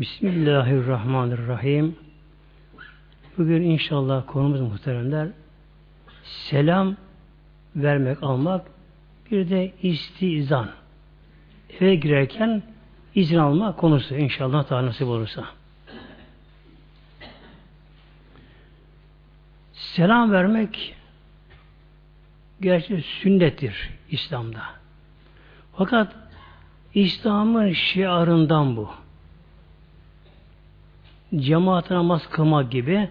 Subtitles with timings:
[0.00, 1.96] Bismillahirrahmanirrahim.
[3.38, 5.28] Bugün inşallah konumuz muhteremler
[6.24, 6.96] selam
[7.76, 8.66] vermek, almak
[9.30, 10.70] bir de istizan.
[11.80, 12.62] Eve girerken
[13.14, 15.44] izin alma konusu inşallah daha nasip olursa.
[19.72, 20.96] Selam vermek
[22.60, 24.62] gerçi sünnettir İslam'da.
[25.76, 26.16] Fakat
[26.94, 28.99] İslam'ın şiarından bu.
[31.36, 33.08] Cemaat namaz kılmak gibi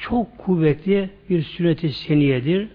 [0.00, 2.68] çok kuvvetli bir sünnet-i seniyedir.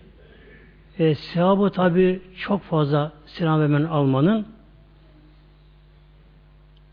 [1.00, 4.48] E, sevabı tabi çok fazla selam vermenin almanın.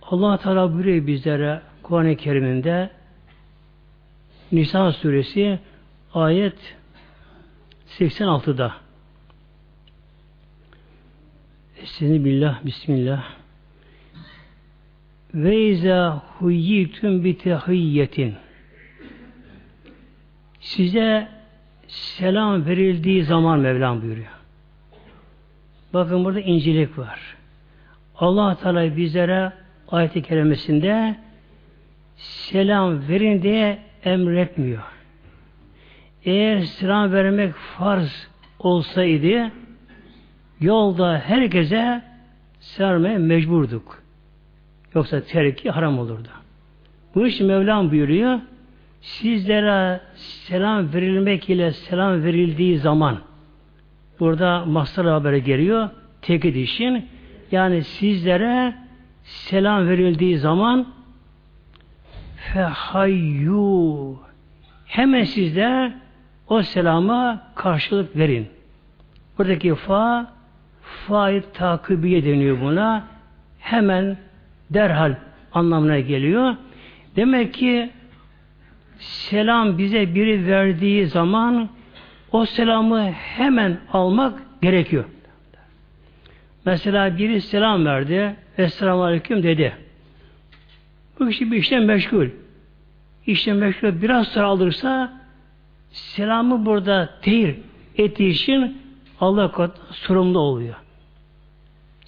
[0.02, 2.90] allah Teala buyuruyor bizlere Kur'an-ı Kerim'inde
[4.52, 5.58] Nisa suresi
[6.14, 6.76] ayet
[7.98, 8.74] 86'da
[11.82, 13.37] Estaizu billah, bismillah.
[15.34, 18.34] Ve izâ huyyitüm bi tehiyyetin.
[20.60, 21.28] Size
[21.88, 24.38] selam verildiği zaman Mevlam buyuruyor.
[25.94, 27.36] Bakın burada incilik var.
[28.16, 29.52] Allah Teala bizlere
[29.88, 31.16] ayet-i kerimesinde
[32.16, 34.82] selam verin diye emretmiyor.
[36.24, 39.52] Eğer selam vermek farz olsaydı
[40.60, 42.02] yolda herkese
[42.60, 44.07] selam mecburduk.
[44.94, 46.28] Yoksa terki haram olurdu.
[47.14, 48.40] Bu için Mevlam buyuruyor
[49.00, 53.18] sizlere selam verilmek ile selam verildiği zaman
[54.20, 55.88] burada masal haberi geliyor
[56.22, 57.08] tekit işin
[57.50, 58.74] yani sizlere
[59.22, 60.86] selam verildiği zaman
[62.36, 64.16] fehayyu
[64.86, 65.92] hemen sizler
[66.48, 68.48] o selama karşılık verin.
[69.38, 70.32] Buradaki fa
[71.06, 73.06] faid takibiye deniyor buna.
[73.58, 74.16] Hemen
[74.70, 75.14] derhal
[75.52, 76.56] anlamına geliyor.
[77.16, 77.90] Demek ki
[78.98, 81.68] selam bize biri verdiği zaman
[82.32, 85.04] o selamı hemen almak gerekiyor.
[86.64, 88.36] Mesela biri selam verdi.
[88.58, 89.76] Esselamu Aleyküm dedi.
[91.18, 92.28] Bu kişi bir işten meşgul.
[93.26, 95.20] İşten meşgul biraz sonra alırsa
[95.90, 97.56] selamı burada tehir
[97.96, 98.78] ettiği için
[99.20, 100.74] Allah sorumlu oluyor.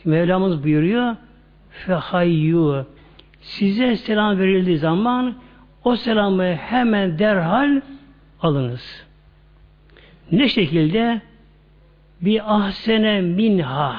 [0.05, 1.17] Mevlamız buyuruyor
[1.71, 2.87] fehayyu
[3.41, 5.35] size selam verildiği zaman
[5.85, 7.81] o selamı hemen derhal
[8.43, 9.05] alınız.
[10.33, 11.21] Ne şekilde?
[12.21, 13.97] Bir ahsene minha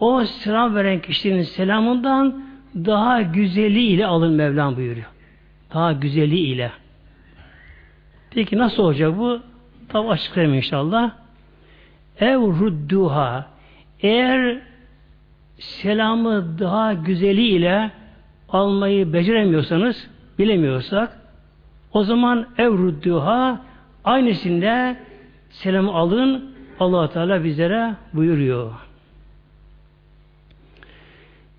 [0.00, 5.06] o selam veren kişinin selamından daha güzeli ile alın Mevlam buyuruyor.
[5.74, 6.70] Daha güzeli ile.
[8.30, 9.40] Peki nasıl olacak bu?
[9.88, 11.10] Tabi açıklayayım inşallah.
[12.20, 13.46] Ev rudduha
[14.00, 14.58] eğer
[15.58, 17.90] selamı daha güzeli ile
[18.48, 21.20] almayı beceremiyorsanız bilemiyorsak
[21.92, 23.60] o zaman evrudduha
[24.04, 24.96] aynısında
[25.50, 28.72] selamı alın allah Teala bizlere buyuruyor.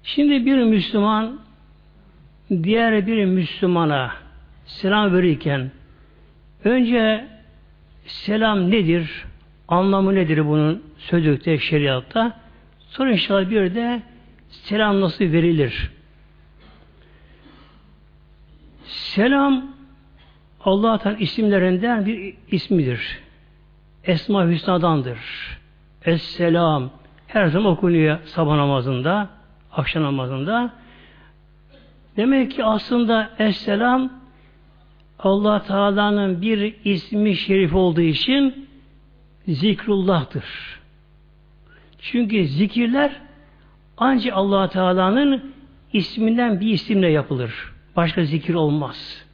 [0.04, 1.40] Şimdi bir Müslüman
[2.64, 4.12] diğer bir Müslümana
[4.66, 5.72] selam verirken
[6.64, 7.28] önce
[8.06, 9.26] selam nedir?
[9.68, 12.47] Anlamı nedir bunun sözlükte, şeriatta?
[12.90, 14.02] Sonra inşallah bir de
[14.50, 15.92] selam nasıl verilir?
[18.86, 19.66] Selam
[20.62, 23.20] Allah'tan isimlerinden bir ismidir.
[24.04, 25.20] Esma Hüsna'dandır.
[26.06, 26.90] Esselam
[27.28, 29.30] her zaman okunuyor sabah namazında,
[29.72, 30.74] akşam namazında.
[32.18, 34.12] Demek ki aslında Esselam
[35.20, 38.70] Allah Teala'nın bir ismi şerif olduğu için
[39.48, 40.46] zikrullah'tır.
[42.12, 43.22] Çünkü zikirler
[43.98, 45.54] ancak Allah Teala'nın
[45.94, 47.74] isminden bir isimle yapılır.
[47.96, 49.26] Başka zikir olmaz.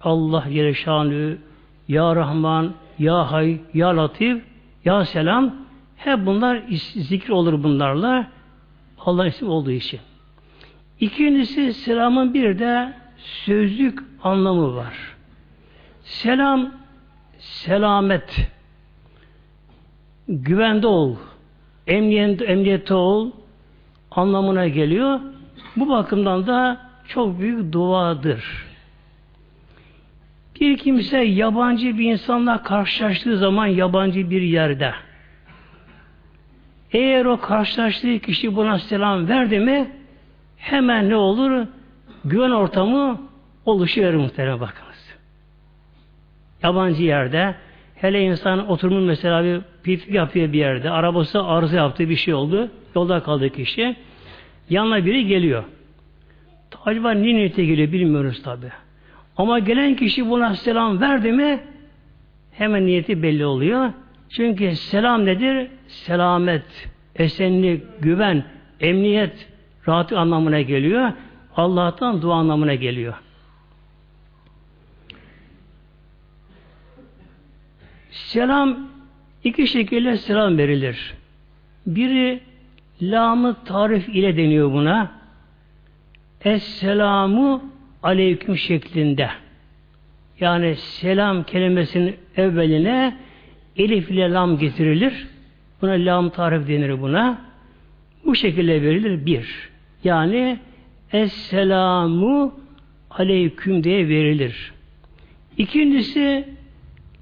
[0.00, 1.38] Allah Celle
[1.88, 4.44] Ya Rahman, Ya Hay, Ya Latif,
[4.84, 5.54] Ya Selam
[5.96, 6.62] hep bunlar
[6.94, 8.30] zikir olur bunlarla
[8.98, 10.00] Allah isim olduğu için.
[11.00, 14.94] İkincisi selamın bir de sözlük anlamı var.
[16.02, 16.70] Selam
[17.38, 18.48] selamet
[20.28, 21.16] güvende ol
[21.86, 23.30] emniyette, emniyette ol
[24.10, 25.20] anlamına geliyor.
[25.76, 28.66] Bu bakımdan da çok büyük duadır.
[30.60, 34.92] Bir kimse yabancı bir insanla karşılaştığı zaman yabancı bir yerde
[36.92, 39.90] eğer o karşılaştığı kişi buna selam verdi mi
[40.56, 41.66] hemen ne olur?
[42.24, 43.20] Güven ortamı
[43.64, 45.16] oluşuyor muhtemelen bakınız.
[46.62, 47.54] Yabancı yerde
[47.94, 50.90] hele insan oturmuş mesela bir pit yapıyor bir yerde.
[50.90, 52.70] Arabası arıza yaptı bir şey oldu.
[52.94, 53.96] Yolda kaldı kişi.
[54.70, 55.64] Yanına biri geliyor.
[56.84, 58.66] Acaba ne niyete geliyor bilmiyoruz tabi.
[59.36, 61.60] Ama gelen kişi buna selam verdi mi
[62.52, 63.92] hemen niyeti belli oluyor.
[64.28, 65.70] Çünkü selam nedir?
[65.88, 68.44] Selamet, esenlik, güven,
[68.80, 69.48] emniyet,
[69.88, 71.12] rahatlık anlamına geliyor.
[71.56, 73.14] Allah'tan dua anlamına geliyor.
[78.10, 78.95] Selam
[79.44, 81.14] iki şekilde selam verilir.
[81.86, 82.40] Biri
[83.02, 85.12] lamı tarif ile deniyor buna.
[86.44, 87.64] Esselamu
[88.02, 89.30] aleyküm şeklinde.
[90.40, 93.16] Yani selam kelimesinin evveline
[93.76, 95.26] elif ile lam getirilir.
[95.82, 97.38] Buna lam tarif denir buna.
[98.24, 99.70] Bu şekilde verilir bir.
[100.04, 100.58] Yani
[101.12, 102.54] Esselamu
[103.10, 104.72] aleyküm diye verilir.
[105.58, 106.48] İkincisi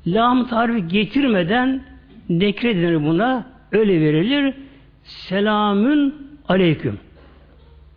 [0.07, 1.85] lam tarifi getirmeden
[2.29, 3.47] nekre denir buna.
[3.73, 4.55] Öyle verilir.
[5.05, 6.15] Selamün
[6.49, 6.99] aleyküm.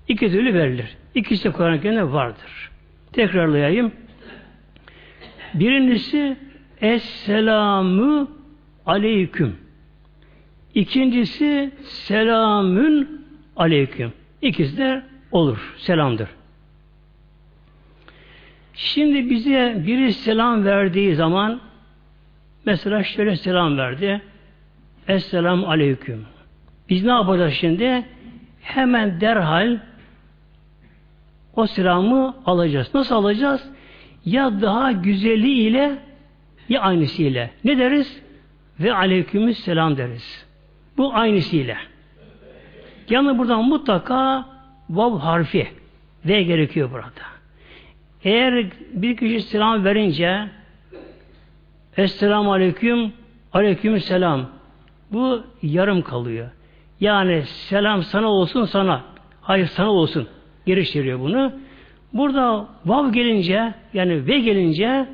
[0.07, 0.97] İki türlü verilir.
[1.15, 2.71] İkisi de Kur'an-ı Kerim'de vardır.
[3.13, 3.91] Tekrarlayayım.
[5.53, 6.38] Birincisi
[6.81, 8.31] Esselamu
[8.85, 9.56] aleyküm.
[10.75, 13.21] İkincisi selamün
[13.56, 14.13] aleyküm.
[14.41, 15.75] İkisi de olur.
[15.77, 16.30] Selamdır.
[18.73, 21.62] Şimdi bize biri selam verdiği zaman
[22.68, 24.22] mesela şöyle selam verdi.
[25.08, 26.25] Esselamu aleyküm.
[26.90, 28.06] Biz ne yapacağız şimdi?
[28.62, 29.78] Hemen derhal
[31.56, 32.94] o selamı alacağız.
[32.94, 33.69] Nasıl alacağız?
[34.25, 35.98] Ya daha güzeliyle
[36.69, 37.50] ya aynısıyla.
[37.64, 38.22] Ne deriz?
[38.80, 40.46] Ve aleykümüs selam deriz.
[40.98, 41.78] Bu aynısıyla.
[43.10, 44.46] Yani buradan mutlaka
[44.90, 45.68] vav harfi
[46.25, 47.28] V gerekiyor burada.
[48.24, 50.56] Eğer bir kişi selam verince
[51.97, 53.13] Esselamu Aleyküm
[53.53, 54.45] Aleyküm Selam
[55.11, 56.49] bu yarım kalıyor.
[56.99, 59.01] Yani selam sana olsun sana.
[59.41, 60.27] Hayır sana olsun.
[60.65, 61.51] Geliştiriyor bunu.
[62.13, 65.07] Burada vav gelince yani ve gelince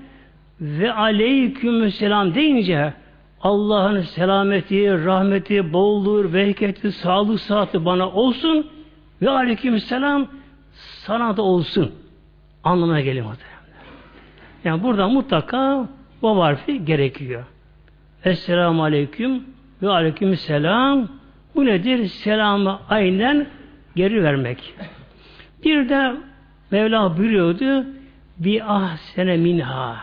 [0.62, 2.94] ve aleyküm selam deyince
[3.42, 8.68] Allah'ın selameti, rahmeti, bolluğu, bereketi, sağlık, saati bana olsun
[9.22, 10.28] ve aleyküm selam
[10.74, 11.92] sana da olsun
[12.64, 13.26] anlamına geliyor
[14.64, 15.88] Yani burada mutlaka
[16.24, 17.44] bu harfi gerekiyor.
[18.26, 19.44] Esselamu aleyküm
[19.82, 21.08] ve aleyküm selam
[21.56, 22.08] bu nedir?
[22.08, 23.48] Selamı aynen
[23.96, 24.74] geri vermek.
[25.66, 26.16] Bir de
[26.72, 27.86] Mevla buyuruyordu
[28.38, 29.98] bir ah sene minha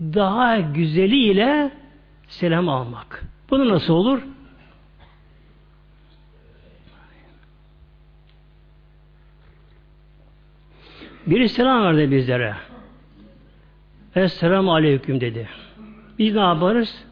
[0.00, 1.70] daha güzeliyle
[2.28, 3.24] selam almak.
[3.50, 4.22] Bunu nasıl olur?
[11.26, 12.54] Biri selam verdi bizlere.
[14.16, 15.48] Esselamu aleyküm dedi.
[16.18, 17.04] Biz ne yaparız?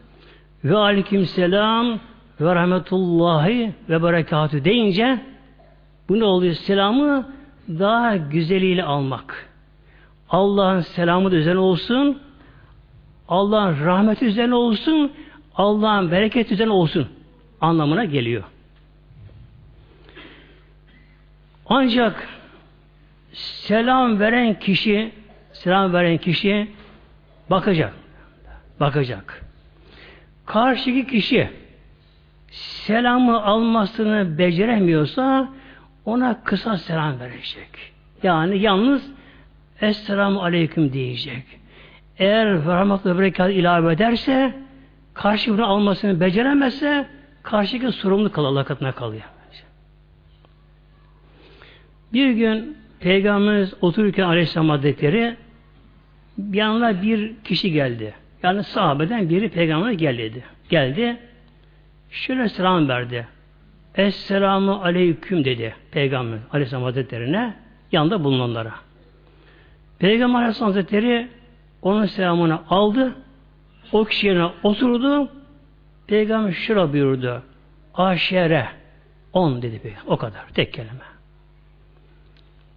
[0.63, 1.99] Ve aleyküm selam
[2.41, 5.19] ve rahmetullahi ve berekatü deyince
[6.09, 6.53] bu ne oluyor?
[6.53, 7.29] Selamı
[7.69, 9.49] daha güzeliyle almak.
[10.29, 12.19] Allah'ın selamı da üzerine olsun.
[13.27, 15.11] Allah'ın rahmeti üzerine olsun.
[15.55, 17.07] Allah'ın bereket üzerine olsun
[17.61, 18.43] anlamına geliyor.
[21.65, 22.27] Ancak
[23.33, 25.11] selam veren kişi
[25.53, 26.67] selam veren kişi
[27.49, 27.93] bakacak.
[28.79, 29.45] Bakacak.
[30.45, 31.49] Karşıki kişi
[32.51, 35.49] selamı almasını beceremiyorsa
[36.05, 37.93] ona kısa selam verecek.
[38.23, 39.11] Yani yalnız
[39.81, 41.43] Esselamu Aleyküm diyecek.
[42.17, 44.55] Eğer rahmet ve berekat ilave ederse
[45.13, 47.07] karşı bunu almasını beceremezse
[47.43, 49.23] karşıki sorumlu kalır Allah katına kalıyor.
[52.13, 55.37] Bir gün Peygamberimiz otururken Aleyhisselam Hazretleri
[56.51, 58.13] yanına bir kişi geldi.
[58.43, 60.43] Yani sahabeden biri Peygamber'e geldi.
[60.69, 61.17] Geldi.
[62.09, 63.27] Şöyle selam verdi.
[63.95, 67.55] Esselamu aleyküm dedi Peygamber Aleyhisselam Hazretleri'ne
[67.91, 68.73] yanında bulunanlara.
[69.99, 71.27] Peygamber Aleyhisselam Hazretleri
[71.81, 73.15] onun selamını aldı.
[73.91, 75.31] O kişi yerine oturdu.
[76.07, 77.43] Peygamber şura buyurdu.
[77.93, 78.67] Aşere.
[79.33, 79.93] On dedi.
[80.07, 80.47] O kadar.
[80.53, 81.05] Tek kelime.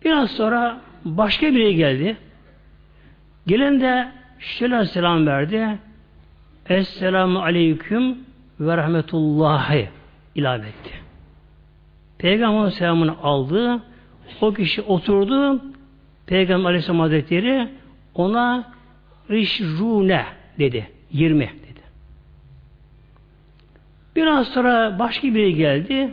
[0.04, 2.16] Biraz sonra başka biri geldi.
[3.48, 5.78] Gelen de şöyle selam verdi.
[6.68, 8.18] Esselamu aleyküm
[8.60, 9.88] ve rahmetullahi
[10.34, 10.90] ilave etti.
[12.18, 13.82] Peygamber selamını aldı.
[14.40, 15.62] O kişi oturdu.
[16.26, 17.68] Peygamber Aleyhisselam Hazretleri
[18.14, 18.72] ona
[19.30, 20.24] rişrune
[20.58, 20.90] dedi.
[21.12, 21.80] Yirmi dedi.
[24.16, 26.10] Biraz sonra başka biri geldi.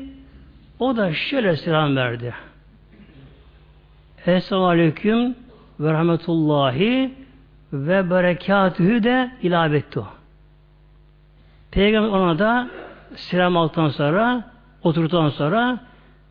[0.79, 2.33] O da şöyle selam verdi.
[4.25, 5.35] Esselamu Aleyküm
[5.79, 7.24] ve Rahmetullahi
[7.87, 10.07] ve Berekatühü de ilave etti o.
[11.71, 12.69] Peygamber ona da
[13.15, 14.51] selam aldıktan sonra
[14.83, 15.79] oturduktan sonra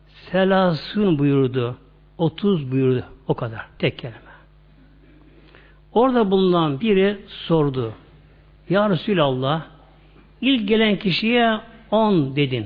[0.09, 1.77] selasun buyurdu.
[2.17, 3.03] 30 buyurdu.
[3.27, 3.65] O kadar.
[3.79, 4.19] Tek kelime.
[5.93, 7.93] Orada bulunan biri sordu.
[8.69, 9.63] Ya Resulallah
[10.41, 11.59] ilk gelen kişiye
[11.91, 12.65] 10 dedin.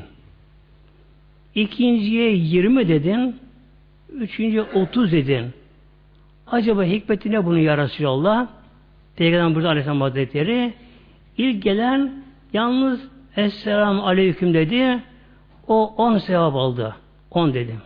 [1.56, 3.40] İkinciye 20 dedin.
[4.14, 5.54] Üçüncüye 30 dedin.
[6.48, 8.48] Acaba hikmeti ne bunun ya Resulallah?
[9.20, 10.74] Peygamber burada Aleyhisselam Hazretleri
[11.38, 12.12] ilk gelen
[12.54, 13.08] yalnız
[13.38, 15.00] Esselamu Aleyküm dedi.
[15.68, 16.96] O 10 sevap aldı.
[17.32, 17.82] 10 dedim.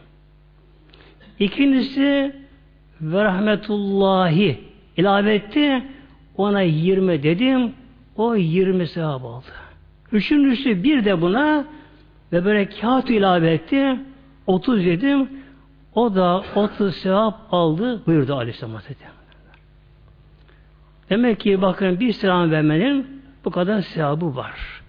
[1.40, 2.36] İkincisi
[3.02, 4.60] ve rahmetullahi
[4.98, 5.84] ilave etti.
[6.38, 7.74] Ona 20 dedim.
[8.18, 9.46] O 20 sevap aldı.
[10.12, 11.66] Üçüncüsü bir de buna
[12.34, 14.00] ve böyle kağıt ilave etti.
[14.48, 15.30] 30 dedim.
[15.96, 19.23] O da 30 sevap aldı buyurdu Aleyhisselam Hazretleri.
[21.14, 24.82] Demek ki bakın bir selam vermenin bu kadar sevabı var.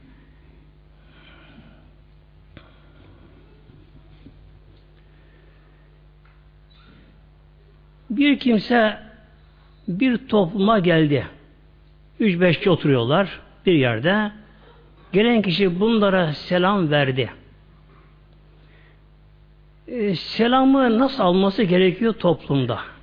[8.10, 8.98] Bir kimse
[9.88, 11.26] bir topluma geldi.
[12.20, 14.32] Üç beş kişi oturuyorlar bir yerde.
[15.12, 17.30] Gelen kişi bunlara selam verdi.
[19.88, 22.93] E, selamı nasıl alması gerekiyor toplumda?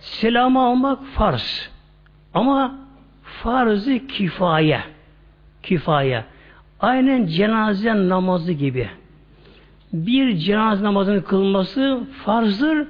[0.00, 1.70] Selamı almak farz.
[2.34, 2.74] Ama
[3.22, 4.80] farzı kifaye.
[5.62, 6.24] Kifaye.
[6.80, 8.88] Aynen cenaze namazı gibi.
[9.92, 12.88] Bir cenaze namazının kılması farzdır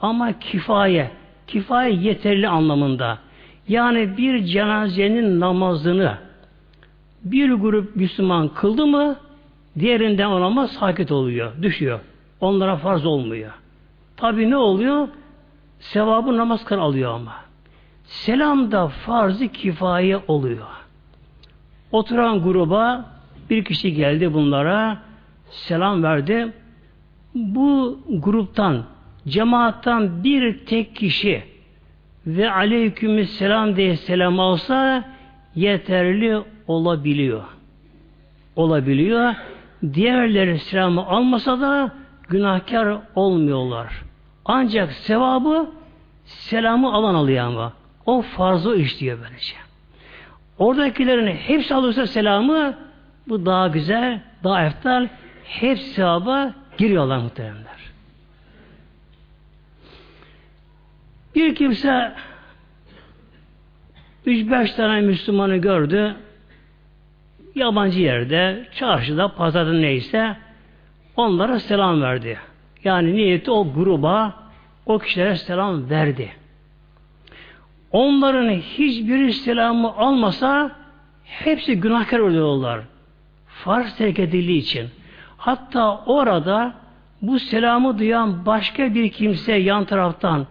[0.00, 1.10] ama kifaye.
[1.46, 3.18] Kifaye yeterli anlamında.
[3.68, 6.18] Yani bir cenazenin namazını
[7.24, 9.16] bir grup Müslüman kıldı mı
[9.78, 12.00] diğerinden o namaz sakit oluyor, düşüyor.
[12.40, 13.50] Onlara farz olmuyor.
[14.16, 15.08] Tabi ne oluyor?
[15.80, 17.34] Sevabı namaz kıl alıyor ama.
[18.04, 20.66] Selam da farz-ı kifaye oluyor.
[21.92, 23.04] Oturan gruba
[23.50, 24.98] bir kişi geldi bunlara
[25.50, 26.52] selam verdi.
[27.34, 28.84] Bu gruptan
[29.28, 31.44] cemaattan bir tek kişi
[32.26, 35.04] ve aleykümselam diye selam alsa
[35.54, 37.44] yeterli olabiliyor.
[38.56, 39.34] Olabiliyor.
[39.94, 41.92] Diğerleri selamı almasa da
[42.28, 44.09] günahkar olmuyorlar.
[44.52, 45.70] Ancak sevabı
[46.24, 47.72] selamı alan alıyor ama.
[48.06, 49.54] O farzı işliyor böylece.
[50.58, 52.74] Oradakilerin hepsi alırsa selamı
[53.28, 55.08] bu daha güzel, daha eftal.
[55.44, 57.80] Hepsi sevaba giriyorlar muhteremler.
[61.34, 62.12] Bir kimse
[64.26, 66.16] üç beş tane Müslümanı gördü.
[67.54, 70.36] Yabancı yerde, çarşıda, pazarda neyse
[71.16, 72.38] onlara selam verdi.
[72.84, 74.39] Yani niyeti o gruba,
[74.90, 76.32] o kişilere selam verdi.
[77.92, 80.70] Onların hiçbir selamı almasa
[81.24, 82.80] hepsi günahkar oluyorlar.
[83.46, 84.88] Farz terk edildiği için.
[85.36, 86.74] Hatta orada
[87.22, 90.46] bu selamı duyan başka bir kimse yan taraftan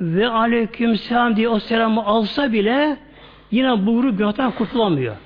[0.00, 2.96] ve aleyküm selam diye o selamı alsa bile
[3.50, 5.16] yine bu grup günahtan kurtulamıyor.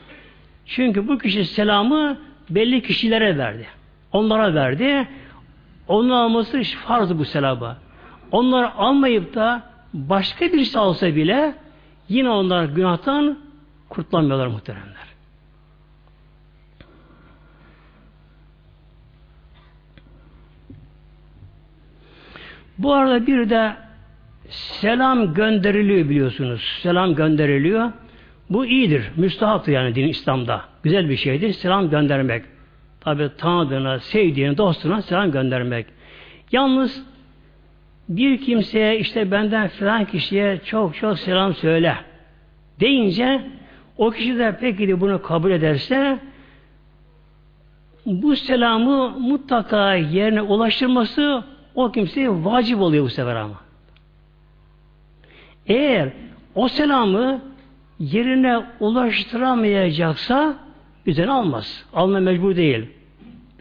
[0.67, 2.17] Çünkü bu kişi selamı
[2.51, 3.67] belli kişilere verdi.
[4.13, 5.09] Onlara verdi.
[5.89, 7.77] Onun alması farzı bu selamı.
[8.33, 9.63] Onları almayıp da
[9.95, 11.55] başka birisi alsa bile
[12.09, 13.39] yine onlar günahtan
[13.89, 15.01] kurtulamıyorlar muhteremler.
[22.79, 23.73] Bu arada bir de
[24.51, 26.79] selam gönderiliyor biliyorsunuz.
[26.83, 27.93] Selam gönderiliyor.
[28.51, 29.11] Bu iyidir.
[29.17, 30.65] Müstahaptır yani din İslam'da.
[30.83, 31.53] Güzel bir şeydir.
[31.53, 32.45] Selam göndermek.
[33.01, 35.87] Tabi tanıdığına, sevdiğine, dostuna selam göndermek.
[36.53, 37.05] Yalnız
[38.11, 41.97] bir kimseye işte benden filan kişiye çok çok selam söyle
[42.81, 43.43] deyince
[43.99, 46.19] o kişi de peki de bunu kabul ederse
[48.07, 53.61] bu selamı mutlaka yerine ulaştırması o kimseye vacip oluyor bu sefer ama.
[55.67, 56.09] Eğer
[56.55, 57.41] o selamı
[57.99, 60.55] yerine ulaştıramayacaksa
[61.07, 61.85] üzerine almaz.
[61.95, 62.87] Alma mecbur değil.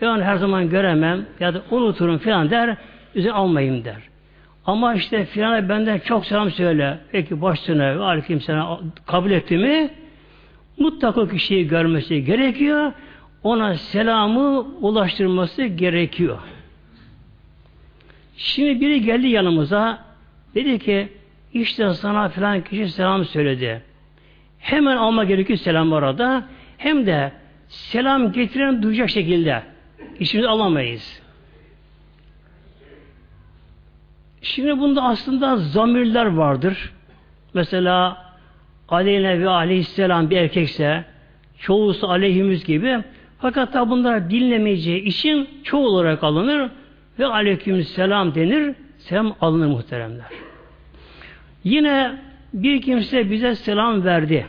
[0.02, 2.78] Ben her zaman göremem ya da unuturum filan der,
[3.16, 4.10] üzerine almayayım der.
[4.70, 6.98] Ama işte filan benden çok selam söyle.
[7.12, 9.90] Peki başına aleyküm selam kabul etti mi
[10.78, 12.92] mutlaka kişiyi görmesi gerekiyor.
[13.44, 16.38] Ona selamı ulaştırması gerekiyor.
[18.38, 20.00] Şimdi biri geldi yanımıza
[20.56, 21.08] dedi ki
[21.54, 23.82] işte sana filan kişi selam söyledi.
[24.60, 26.44] Hemen alma gerekiyor selam orada.
[26.78, 27.32] Hem de
[27.68, 29.64] selam getiren duyacak şekilde.
[30.20, 31.22] İşimizi alamayız.
[34.42, 36.92] Şimdi bunda aslında zamirler vardır.
[37.54, 38.26] Mesela
[38.90, 41.06] aleyhine ve aleyhisselam bir erkekse
[41.58, 43.00] çoğusu aleyhimiz gibi
[43.40, 46.70] fakat da bunlar dinlemeyeceği için çoğu olarak alınır
[47.20, 48.76] ve aleyküm selam denir.
[48.98, 50.26] Selam alınır muhteremler.
[51.64, 52.16] Yine
[52.54, 54.48] bir kimse bize selam verdi.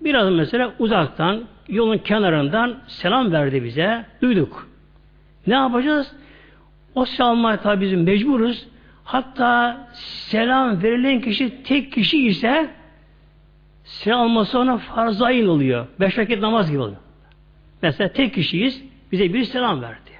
[0.00, 4.04] Biraz mesela uzaktan, yolun kenarından selam verdi bize.
[4.22, 4.68] Duyduk.
[5.46, 6.12] Ne yapacağız?
[6.96, 8.66] O selamlar tabi bizim mecburuz.
[9.04, 9.86] Hatta
[10.28, 12.70] selam verilen kişi tek kişi ise
[13.84, 15.86] selam alması ona farz ayın oluyor.
[16.00, 16.98] Beş vakit namaz gibi oluyor.
[17.82, 18.82] Mesela tek kişiyiz.
[19.12, 20.10] Bize bir selam verdi.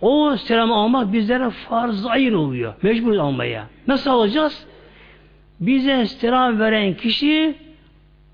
[0.00, 2.74] O selamı almak bizlere farz ayın oluyor.
[2.82, 3.66] Mecbur almaya.
[3.86, 4.66] Nasıl alacağız?
[5.60, 7.54] Bize selam veren kişi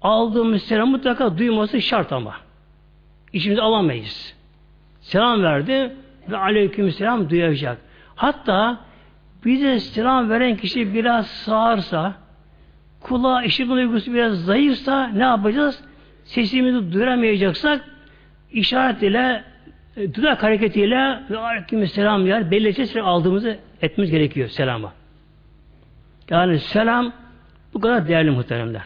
[0.02, 2.36] aldığımız selam mutlaka duyması şart ama.
[3.32, 4.34] İçimize alamayız.
[5.00, 5.96] Selam verdi
[6.30, 7.78] ve aleyküm selam duyacak.
[8.14, 8.80] Hatta
[9.44, 12.14] bize selam veren kişi biraz sağırsa,
[13.00, 15.84] kulağı işitme duygusu biraz zayıfsa ne yapacağız?
[16.24, 17.84] Sesimizi duyuramayacaksak
[18.52, 19.44] işaret ile
[19.96, 24.92] e, dudak hareketiyle ve aleyküm selam yer belirtecek aldığımızı etmemiz gerekiyor selama.
[26.30, 27.12] Yani selam
[27.74, 28.84] bu kadar değerli muhteremler.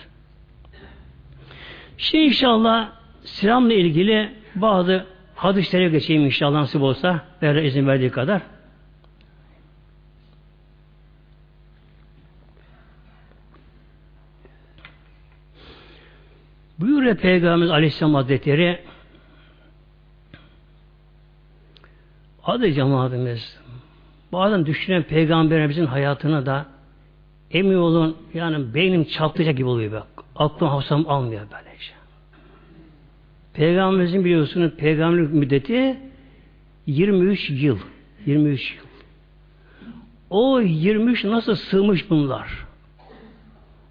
[1.99, 2.89] Şimdi inşallah
[3.25, 7.25] selamla ilgili bazı hadislere geçeyim inşallah nasip olsa.
[7.43, 8.43] Böyle izin verdiği kadar.
[16.79, 18.81] Buyuruyor Peygamberimiz Aleyhisselam Hazretleri
[22.45, 23.59] adı cemaatimiz
[24.33, 26.67] bazen düşünen Peygamberimizin hayatına da
[27.51, 30.07] emin olun yani beynim çatlayacak gibi oluyor bak.
[30.37, 31.66] Aklım hafızam almıyor böylece.
[33.57, 35.97] Peygamberimizin biliyorsunuz peygamberlik müddeti
[36.87, 37.79] 23 yıl.
[38.27, 38.87] 23 yıl.
[40.31, 42.67] O 23 nasıl sığmış bunlar?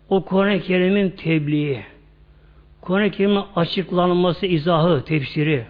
[0.10, 1.84] O Kur'an-ı Kerim'in tebliği,
[2.82, 5.66] Kur'an-ı Kerim'in açıklanması, izahı, tefsiri,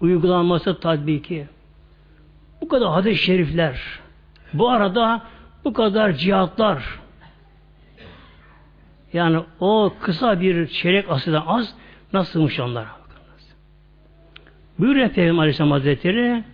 [0.00, 1.46] uygulanması, tatbiki.
[2.60, 3.80] Bu kadar hadis-i şerifler.
[4.52, 5.22] Bu arada
[5.64, 7.00] bu kadar cihatlar.
[9.12, 11.74] Yani o kısa bir çeyrek asırdan az
[12.12, 13.03] nasılmış onlar?
[14.78, 16.44] Buyuruyor Peygamber Aleyhisselam Hazretleri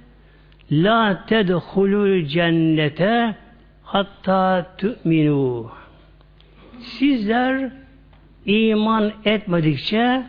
[0.73, 3.35] La tedhulul cennete
[3.85, 5.71] hatta tu'minu
[6.81, 7.71] Sizler
[8.47, 10.23] iman etmedikçe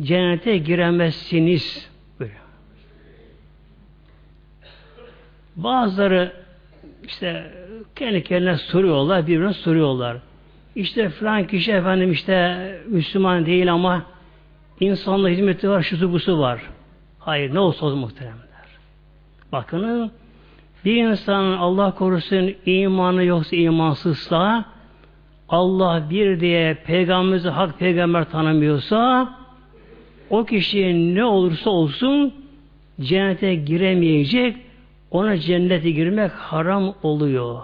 [0.00, 1.90] cennete giremezsiniz.
[2.20, 2.40] Buyuruyor.
[5.56, 6.32] Bazıları
[7.04, 7.52] işte
[7.96, 10.16] kendi kendine soruyorlar, birbirine soruyorlar.
[10.76, 14.02] İşte falan kişi efendim işte Müslüman değil ama
[14.80, 16.62] insanla hizmeti var, şusu busu var.
[17.24, 18.44] Hayır, ne olsa olsun muhteremler.
[19.52, 20.10] Bakın,
[20.84, 24.64] bir insanın Allah korusun imanı yoksa imansızsa
[25.48, 29.28] Allah bir diye peygamberimizi hak peygamber tanımıyorsa
[30.30, 32.34] o kişi ne olursa olsun
[33.00, 34.56] cennete giremeyecek
[35.10, 37.62] ona cennete girmek haram oluyor.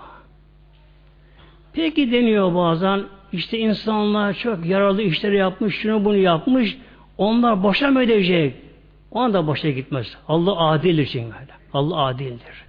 [1.72, 6.78] Peki deniyor bazen işte insanlar çok yararlı işleri yapmış, şunu bunu yapmış,
[7.18, 8.69] onlar boşa mı ödeyecek?
[9.12, 10.16] O anda boşa gitmez.
[10.28, 11.36] Allah adildir çünkü.
[11.72, 12.64] Allah adildir.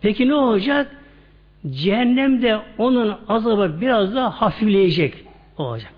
[0.00, 0.96] Peki ne olacak?
[1.70, 5.14] Cehennemde onun azabı biraz daha hafifleyecek.
[5.58, 5.92] Olacak.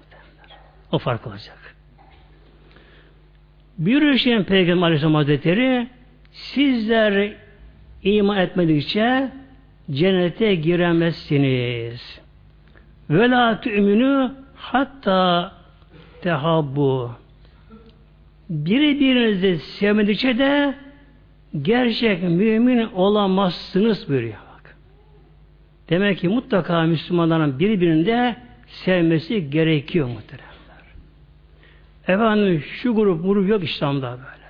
[0.93, 1.77] O fark olacak.
[3.79, 5.89] Bir şeyin Peygamber Aleyhisselam Hazretleri
[6.33, 7.33] sizler
[8.03, 9.31] iman etmedikçe
[9.91, 12.21] cennete giremezsiniz.
[13.11, 15.53] Ve la tü'minü hatta
[16.23, 17.11] tehabbu.
[18.49, 20.75] Birbirinizi sevmedikçe de
[21.63, 24.35] gerçek mümin olamazsınız buyuruyor.
[24.35, 24.77] Bak.
[25.91, 30.55] Demek ki mutlaka Müslümanların birbirinde sevmesi gerekiyor muhteremler.
[32.09, 34.45] Efendim şu grup grup yok İslam'da böyle.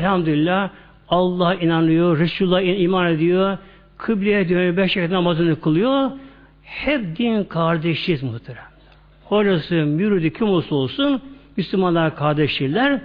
[0.00, 0.70] Elhamdülillah
[1.08, 3.58] Allah inanıyor, Resulullah iman ediyor,
[3.96, 6.10] kıbleye dönüyor, beş vakit namazını kılıyor.
[6.62, 8.72] Hep din kardeşiz muhteremler.
[9.30, 11.22] Orası müridi kim olsa olsun
[11.56, 13.00] Müslümanlar kardeşler.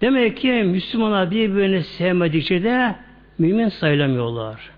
[0.00, 2.96] Demek ki Müslümanlar birbirini sevmedikçe de
[3.38, 4.70] mümin sayılamıyorlar.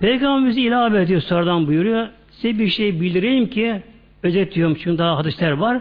[0.00, 2.08] Peygamberimiz ilave ediyor sonradan buyuruyor.
[2.30, 3.82] Size bir şey bildireyim ki
[4.22, 5.80] özetliyorum çünkü daha hadisler var.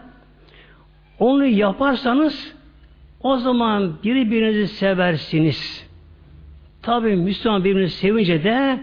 [1.20, 2.56] Onu yaparsanız
[3.20, 5.88] o zaman birbirinizi seversiniz.
[6.82, 8.80] Tabi Müslüman birbirini sevince de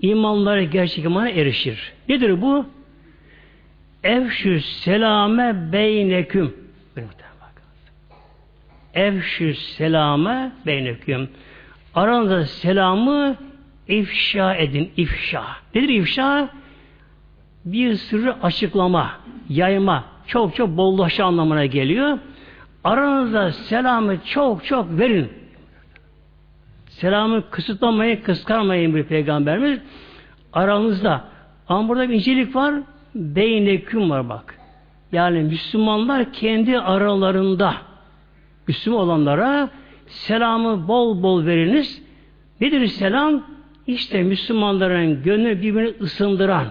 [0.00, 1.92] imanları gerçek imana erişir.
[2.08, 2.66] Nedir bu?
[4.04, 6.54] Evşü selame beyneküm.
[8.96, 11.28] Evşü selame beyneküm.
[11.94, 13.36] Aranızda selamı
[13.88, 14.92] ifşa edin.
[14.96, 15.42] ifşa.
[15.74, 16.48] Nedir ifşa?
[17.64, 19.10] Bir sırrı açıklama,
[19.48, 22.18] yayma, çok çok bollaşa anlamına geliyor.
[22.84, 25.32] Aranızda selamı çok çok verin.
[26.88, 29.80] Selamı kısıtlamayın, kıskanmayın bir peygamberimiz.
[30.52, 31.24] Aramızda.
[31.68, 32.74] Ama burada bir incelik var.
[33.14, 34.58] Beyneküm var bak.
[35.12, 37.74] Yani Müslümanlar kendi aralarında
[38.68, 39.70] Müslüman olanlara
[40.06, 42.02] selamı bol bol veriniz.
[42.60, 43.42] Nedir selam?
[43.86, 46.66] İşte Müslümanların gönlü birbirini ısındıran,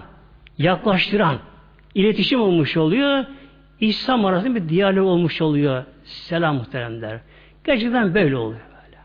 [0.58, 1.36] yaklaştıran,
[1.94, 3.24] iletişim olmuş oluyor.
[3.80, 5.84] İslam arasında bir diyalog olmuş oluyor.
[6.04, 7.20] Selam muhteremler.
[7.64, 8.98] Gerçekten böyle oluyor böyle.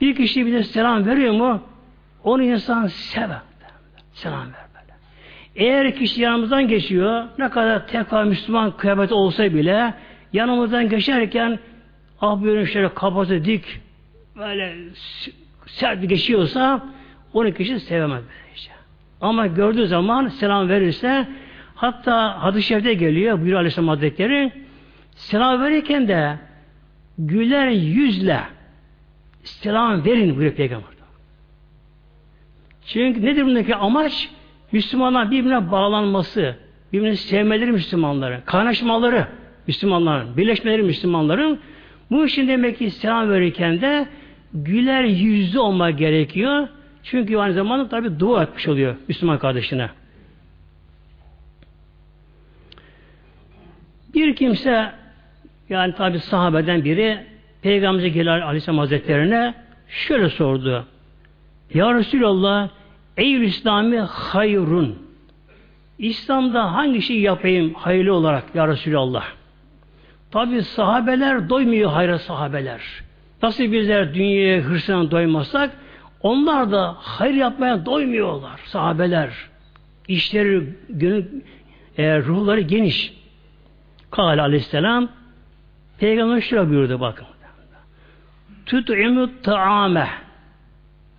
[0.00, 1.62] Bir kişi bir de selam veriyor mu
[2.24, 3.40] onu insan sever.
[4.12, 4.94] Selam ver böyle.
[5.56, 9.94] Eğer kişi yanımızdan geçiyor ne kadar tekrar Müslüman kıyafet olsa bile
[10.32, 11.58] yanımızdan geçerken
[12.20, 13.80] ah böyle şöyle kafası dik
[14.36, 14.74] böyle
[15.66, 16.86] sert geçiyorsa
[17.32, 18.22] onu kişi sevemez.
[18.44, 18.70] Böylece.
[19.20, 21.28] Ama gördüğü zaman selam verirse
[21.74, 24.52] hatta hadis-i şerifte geliyor buyuruyor Aleyhisselam Hazretleri
[25.14, 26.38] selam verirken de
[27.18, 28.40] güler yüzle
[29.44, 30.96] selam verin buyuruyor Peygamber.
[32.86, 34.30] Çünkü nedir bundaki amaç?
[34.72, 36.56] Müslümanlar birbirine bağlanması,
[36.92, 39.26] birbirini sevmeleri Müslümanların, kaynaşmaları
[39.66, 41.60] Müslümanların, birleşmeleri Müslümanların.
[42.10, 44.08] Bu için demek ki selam verirken de
[44.54, 46.68] güler yüzlü olmak gerekiyor.
[47.02, 49.90] Çünkü aynı zamanda tabi dua etmiş oluyor Müslüman kardeşine.
[54.14, 54.92] Bir kimse
[55.68, 57.18] yani tabi sahabeden biri
[57.62, 59.54] Peygamber Celal Aleyhisselam Hazretlerine
[59.88, 60.86] şöyle sordu.
[61.74, 62.68] Ya Resulallah
[63.16, 64.98] Ey İslami hayrun
[65.98, 69.24] İslam'da hangi şeyi yapayım hayırlı olarak ya Resulallah?
[70.36, 72.80] Tabi sahabeler doymuyor hayra sahabeler.
[73.42, 75.70] Nasıl bizler dünyaya hırsına doymazsak
[76.20, 79.30] onlar da hayır yapmaya doymuyorlar sahabeler.
[80.08, 81.24] İşleri, gönül,
[81.98, 83.14] e, ruhları geniş.
[84.10, 85.08] Kale aleyhisselam
[85.98, 87.26] Peygamber şöyle buyurdu bakın.
[88.66, 90.08] Tut'imü ta'ame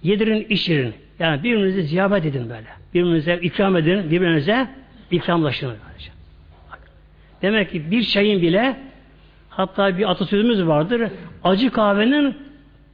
[0.03, 0.93] Yedirin, içirin.
[1.19, 2.67] Yani birbirinize ziyafet edin böyle.
[2.93, 4.69] Birbirinize ikram edin, birbirinize
[5.11, 5.73] ikramlaşın.
[7.41, 8.86] Demek ki bir çayın bile
[9.57, 11.11] hatta bir atasözümüz vardır.
[11.43, 12.35] Acı kahvenin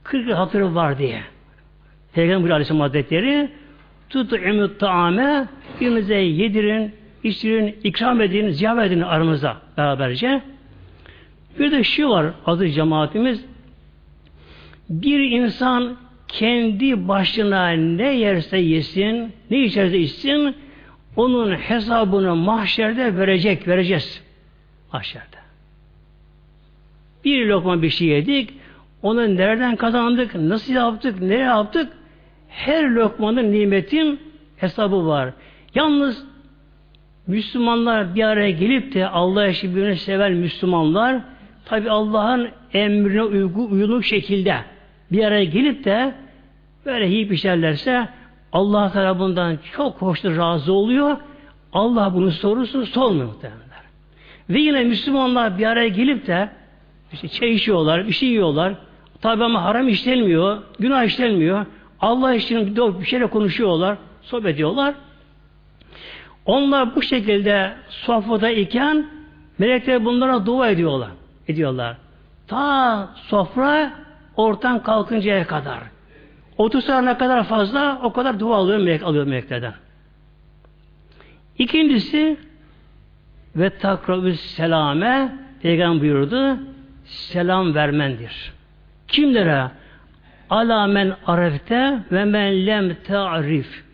[0.02, 1.20] 40 hatırı var diye.
[2.12, 3.50] Peygamber Aleyhisselam Hazretleri
[4.10, 5.48] tut'imü ta'ame
[5.80, 10.42] birbirinize yedirin, içirin, ikram edin, ziyafet edin aranızda beraberce.
[11.58, 13.44] Bir de şu var aziz cemaatimiz
[14.90, 15.96] bir insan
[16.28, 20.56] kendi başına ne yerse yesin, ne içerse içsin,
[21.16, 24.22] onun hesabını mahşerde verecek, vereceğiz.
[24.92, 25.33] Mahşerde.
[27.24, 28.50] Bir lokma bir şey yedik,
[29.02, 31.92] onu nereden kazandık, nasıl yaptık, nereye yaptık,
[32.48, 34.20] her lokmanın nimetin
[34.56, 35.32] hesabı var.
[35.74, 36.24] Yalnız
[37.26, 41.20] Müslümanlar bir araya gelip de Allah'a birbirini seven Müslümanlar
[41.64, 44.56] tabi Allah'ın emrine uygu, uyulu şekilde
[45.12, 46.14] bir araya gelip de
[46.86, 48.08] böyle yiyip içerlerse
[48.52, 51.16] Allah tarafından çok hoştur, razı oluyor.
[51.72, 53.64] Allah bunu sorusunu sormuyor muhtemelenler.
[54.50, 56.48] Ve yine Müslümanlar bir araya gelip de
[57.14, 58.74] işte çay içiyorlar, bir şey yiyorlar.
[59.20, 61.66] Tabi ama haram işlenmiyor, günah işlenmiyor.
[62.00, 64.94] Allah için bir şeyle konuşuyorlar, sohbet ediyorlar.
[66.46, 69.06] Onlar bu şekilde sofrada iken
[69.58, 71.10] melekler bunlara dua ediyorlar.
[71.48, 71.96] ediyorlar.
[72.46, 73.92] Ta sofra
[74.36, 75.78] ortadan kalkıncaya kadar.
[76.58, 79.74] 30 sene ne kadar fazla o kadar dua alıyor melek alıyor meleklerden.
[81.58, 82.36] İkincisi
[83.56, 86.58] ve takrabüs selame Peygamber buyurdu
[87.14, 88.52] selam vermendir.
[89.08, 89.70] Kimlere?
[90.50, 93.84] Ala men arefte ve men lem ta'rif.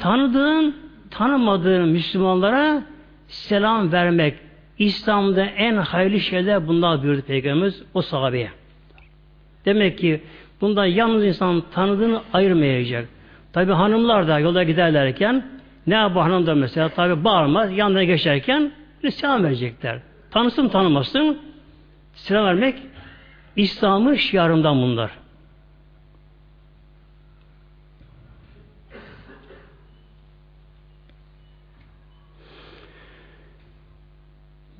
[0.00, 0.76] Tanıdığın,
[1.10, 2.82] tanımadığın Müslümanlara
[3.28, 4.34] selam vermek.
[4.78, 8.50] İslam'da en hayırlı şeyler bunlar buyurdu Peygamberimiz o sahabeye.
[9.64, 10.20] Demek ki
[10.60, 13.08] bunda yalnız insan tanıdığını ayırmayacak.
[13.52, 15.46] Tabi hanımlar da yolda giderlerken
[15.86, 18.72] ne yapar hanım da mesela tabi bağırmaz yanına geçerken
[19.10, 19.98] selam verecekler.
[20.30, 21.38] Tanısın tanımasın
[22.22, 22.78] selam vermek
[23.56, 25.10] İslam'ın şiarından bunlar.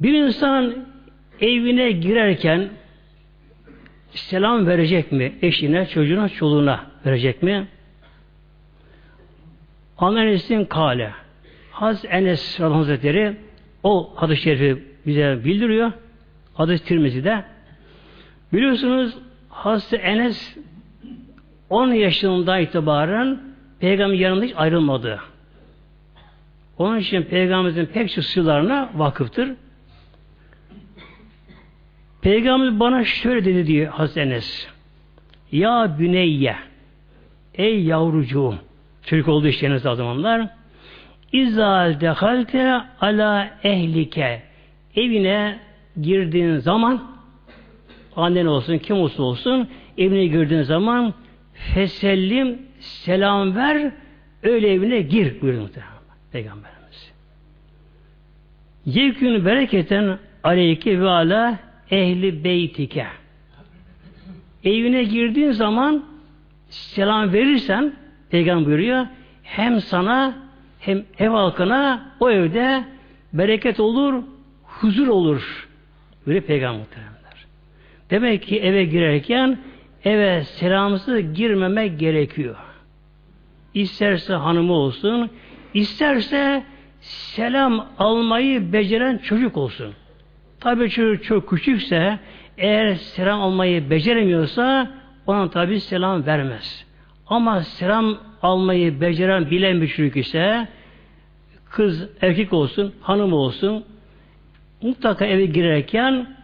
[0.01, 0.87] Bir insan
[1.41, 2.69] evine girerken
[4.11, 5.33] selam verecek mi?
[5.43, 7.69] Eşine, çocuğuna, çoluğuna verecek mi?
[10.01, 11.13] Enes'in kale.
[11.71, 13.37] Haz Enes Hazretleri
[13.83, 15.93] o hadis-i şerifi bize bildiriyor.
[16.55, 17.45] Hadis-i Tirmizi'de.
[18.53, 20.57] Biliyorsunuz Hazreti Enes
[21.71, 23.41] 10 yaşında itibaren
[23.81, 25.21] peygamber yanında hiç ayrılmadı.
[26.79, 29.53] Onun için peygamberimizin pek çok sırlarına vakıftır.
[32.23, 34.69] Peygamber bana şöyle dedi diyor Hazreti Enes.
[35.53, 36.57] Ya Büneyye
[37.55, 38.55] ey yavrucuğum
[39.03, 40.49] Türk olduğu işleriniz o zamanlar
[41.33, 44.43] İzâ dehalte ala ehlike
[44.97, 45.59] evine
[46.01, 47.03] girdiğin zaman
[48.17, 51.15] annen olsun kim olsun olsun evine girdiğin zaman
[51.53, 53.93] fesellim selam ver
[54.43, 55.71] öyle evine gir buyurdu
[56.33, 57.13] Peygamberimiz.
[58.87, 61.59] Yekün bereketen aleyke ve ala
[61.91, 63.07] ehli beytike.
[64.65, 66.05] Evine girdiğin zaman
[66.69, 67.93] selam verirsen
[68.31, 69.07] Peygamber buyuruyor
[69.43, 70.35] hem sana
[70.81, 72.85] hem ev halkına o evde
[73.33, 74.23] bereket olur,
[74.65, 75.69] huzur olur.
[76.27, 77.47] Böyle Peygamber muhteremler.
[78.11, 79.59] Demek ki eve girerken
[80.05, 82.57] eve selamsız girmemek gerekiyor.
[83.75, 85.31] İsterse hanımı olsun,
[85.75, 86.65] isterse
[87.01, 89.95] selam almayı beceren çocuk olsun.
[90.61, 92.19] Tabi çocuk çok küçükse
[92.59, 94.91] eğer selam almayı beceremiyorsa
[95.27, 96.87] ona tabi selam vermez.
[97.27, 100.69] Ama selam almayı beceren bilen bir çocuk ise
[101.71, 103.85] kız erkek olsun, hanım olsun
[104.83, 106.37] mutlaka eve girerken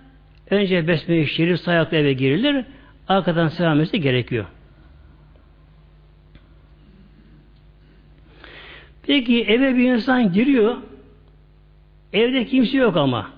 [0.50, 2.64] önce besmele şerif sayakla eve girilir.
[3.08, 4.46] Arkadan selam etmesi gerekiyor.
[9.02, 10.76] Peki eve bir insan giriyor.
[12.12, 13.30] Evde kimse yok ama.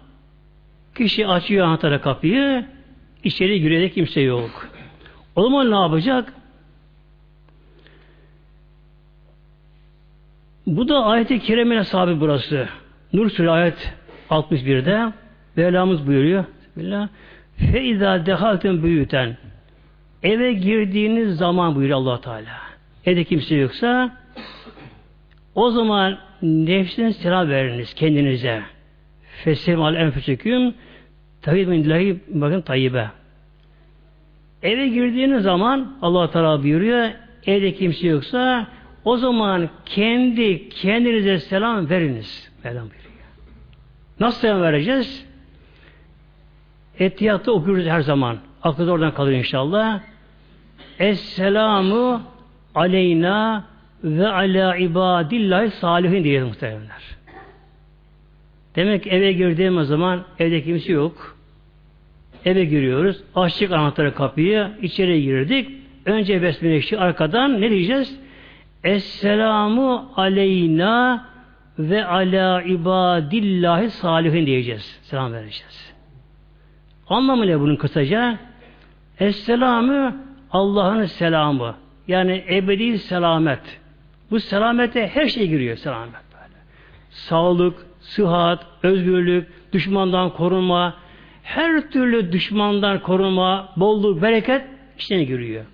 [0.94, 2.64] Kişi açıyor anahtarı kapıyı.
[3.24, 4.68] içeri giriyor kimse yok.
[5.36, 6.32] O zaman ne yapacak?
[10.66, 12.68] Bu da ayet-i kerimine sahibi burası.
[13.12, 13.94] Nur Suresi ayet
[14.30, 15.12] 61'de
[15.56, 16.44] Mevlamız buyuruyor.
[16.60, 17.08] Bismillah.
[17.56, 19.36] Fe izâ dehaltın büyüten
[20.22, 22.60] eve girdiğiniz zaman buyuruyor allah Teala.
[23.06, 24.16] Evde kimse yoksa
[25.54, 28.62] o zaman nefsine selam veriniz kendinize.
[29.44, 30.74] Fesem al enfüsüküm
[31.42, 33.06] tayyib min bakın tayyibe.
[34.62, 37.10] Eve girdiğiniz zaman Allah Teala buyuruyor
[37.46, 38.66] evde kimse yoksa
[39.04, 42.52] o zaman kendi kendinize selam veriniz.
[42.64, 42.99] Mevlam buyuruyor.
[44.20, 45.26] Nasıl selam vereceğiz?
[46.98, 48.38] Etiyatta okuyoruz her zaman.
[48.62, 50.00] Aklınız oradan kalır inşallah.
[50.98, 52.22] Esselamu
[52.74, 53.64] aleyna
[54.04, 57.02] ve ala ibadillahi salihin diye muhtemelenler.
[58.76, 61.36] Demek eve girdiğimiz zaman evde kimse yok.
[62.44, 63.22] Eve giriyoruz.
[63.34, 64.70] Açtık anahtarı kapıyı.
[64.82, 65.70] içeri girdik.
[66.04, 68.20] Önce besmele arkadan ne diyeceğiz?
[68.84, 71.29] Esselamu aleyna
[71.80, 74.98] ve ala ibadillahi salihin diyeceğiz.
[75.02, 75.92] Selam vereceğiz.
[77.08, 78.38] Anlamı ne bunun kısaca?
[79.20, 80.16] Esselamü
[80.50, 81.74] Allah'ın selamı.
[82.08, 83.80] Yani ebedi selamet.
[84.30, 86.54] Bu selamete her şey giriyor selamet böyle.
[87.10, 90.94] Sağlık, sıhhat, özgürlük, düşmandan korunma,
[91.42, 94.62] her türlü düşmandan korunma, bolluk, bereket
[94.98, 95.64] içine giriyor.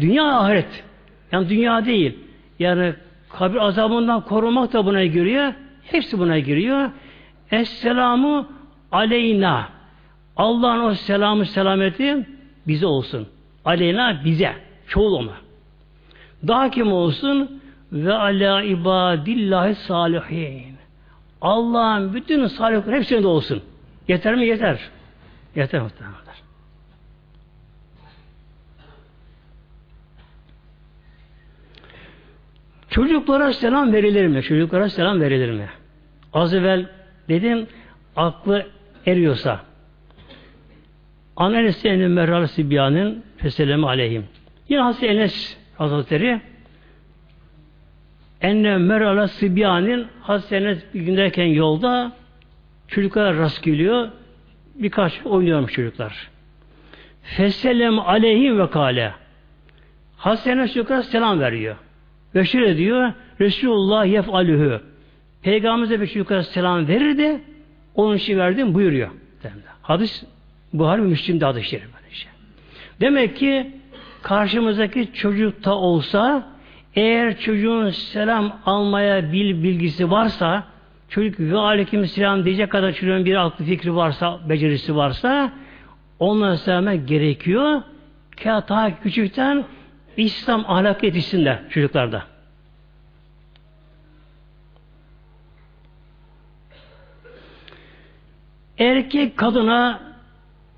[0.00, 0.84] Dünya ahiret.
[1.32, 2.18] Yani dünya değil.
[2.58, 2.94] Yani
[3.38, 5.52] kabir azabından korunmak da buna giriyor.
[5.84, 6.90] Hepsi buna giriyor.
[7.50, 8.48] Esselamu
[8.92, 9.68] aleyna.
[10.36, 12.26] Allah'ın o selamı selameti
[12.66, 13.26] bize olsun.
[13.64, 14.52] Aleyna bize.
[14.88, 15.34] Çoğul ona.
[16.48, 17.62] Daha kim olsun?
[17.92, 20.74] Ve ala ibadillahi salihin.
[21.40, 23.62] Allah'ın bütün salihler hepsine de olsun.
[24.08, 24.46] Yeter mi?
[24.46, 24.78] Yeter.
[25.56, 26.23] Yeter muhtemelen.
[32.94, 34.42] Çocuklara selam verilir mi?
[34.42, 35.68] Çocuklara selam verilir mi?
[36.32, 36.86] Az evvel
[37.28, 37.66] dedim
[38.16, 38.66] aklı
[39.06, 39.60] eriyorsa
[41.36, 44.24] Anenes Enes Merral Sibyan'ın Feselemi Aleyhim.
[44.68, 46.40] Yine Hazreti Enes Hazretleri
[48.40, 52.12] Enne Merala Sibyan'ın Hazreti Enes bir gündeyken yolda
[52.88, 54.08] çocuklar rast geliyor.
[54.74, 56.30] Birkaç oynuyormuş çocuklar.
[57.22, 59.12] Feselem aleyhim ve kale.
[60.16, 61.76] Hazreti Enes çocuklara selam veriyor.
[62.34, 64.80] Ve şöyle diyor, Resulullah yef'alühü.
[65.42, 67.40] Peygamberimize bir çocuklara selam verir de
[67.94, 69.10] onun için verdim buyuruyor.
[69.82, 70.24] Hadis
[70.72, 71.94] Buhari ve Müslim'de hadis şerif.
[73.00, 73.70] Demek ki
[74.22, 76.48] karşımızdaki çocuk da olsa
[76.94, 80.64] eğer çocuğun selam almaya bil bilgisi varsa
[81.08, 85.52] çocuk ve aleyküm selam diyecek kadar çocuğun bir aklı fikri varsa, becerisi varsa
[86.18, 87.82] onunla sevmek gerekiyor
[88.36, 89.64] ki ta küçükten
[90.16, 92.22] İslam ahlak yetişsinler çocuklarda.
[98.78, 100.02] Erkek kadına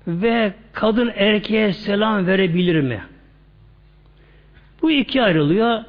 [0.07, 3.03] ve kadın erkeğe selam verebilir mi?
[4.81, 5.83] Bu iki ayrılıyor.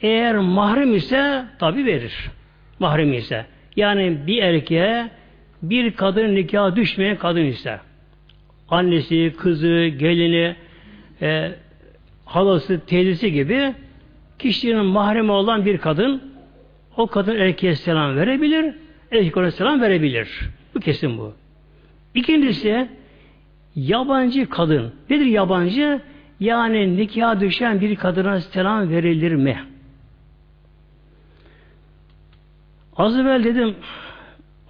[0.00, 2.30] Eğer mahrem ise tabi verir.
[2.78, 3.46] Mahrem ise.
[3.76, 5.10] Yani bir erkeğe
[5.62, 7.80] bir kadın nikah düşmeyen kadın ise
[8.68, 10.56] annesi, kızı, gelini,
[11.22, 11.52] e,
[12.34, 13.74] halası, teyzesi gibi
[14.38, 16.32] kişinin mahremi olan bir kadın
[16.96, 18.74] o kadın erkeğe selam verebilir,
[19.12, 20.50] erkek ona selam verebilir.
[20.74, 21.32] Bu kesin bu.
[22.14, 22.88] İkincisi
[23.76, 24.92] yabancı kadın.
[25.10, 26.00] Nedir yabancı?
[26.40, 29.64] Yani nikah düşen bir kadına selam verilir mi?
[32.96, 33.74] Az evvel dedim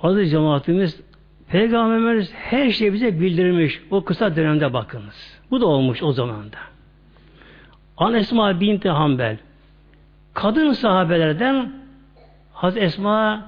[0.02, 1.00] aziz cemaatimiz
[1.48, 3.80] Peygamberimiz her şeyi bize bildirmiş.
[3.90, 5.40] O kısa dönemde bakınız.
[5.50, 6.71] Bu da olmuş o zamanda.
[8.02, 9.36] An Esma binti Hanbel
[10.34, 11.72] kadın sahabelerden
[12.52, 13.46] Haz Esma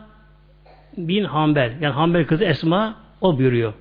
[0.96, 3.72] bin Hanbel yani Hanbel kızı Esma o buyuruyor.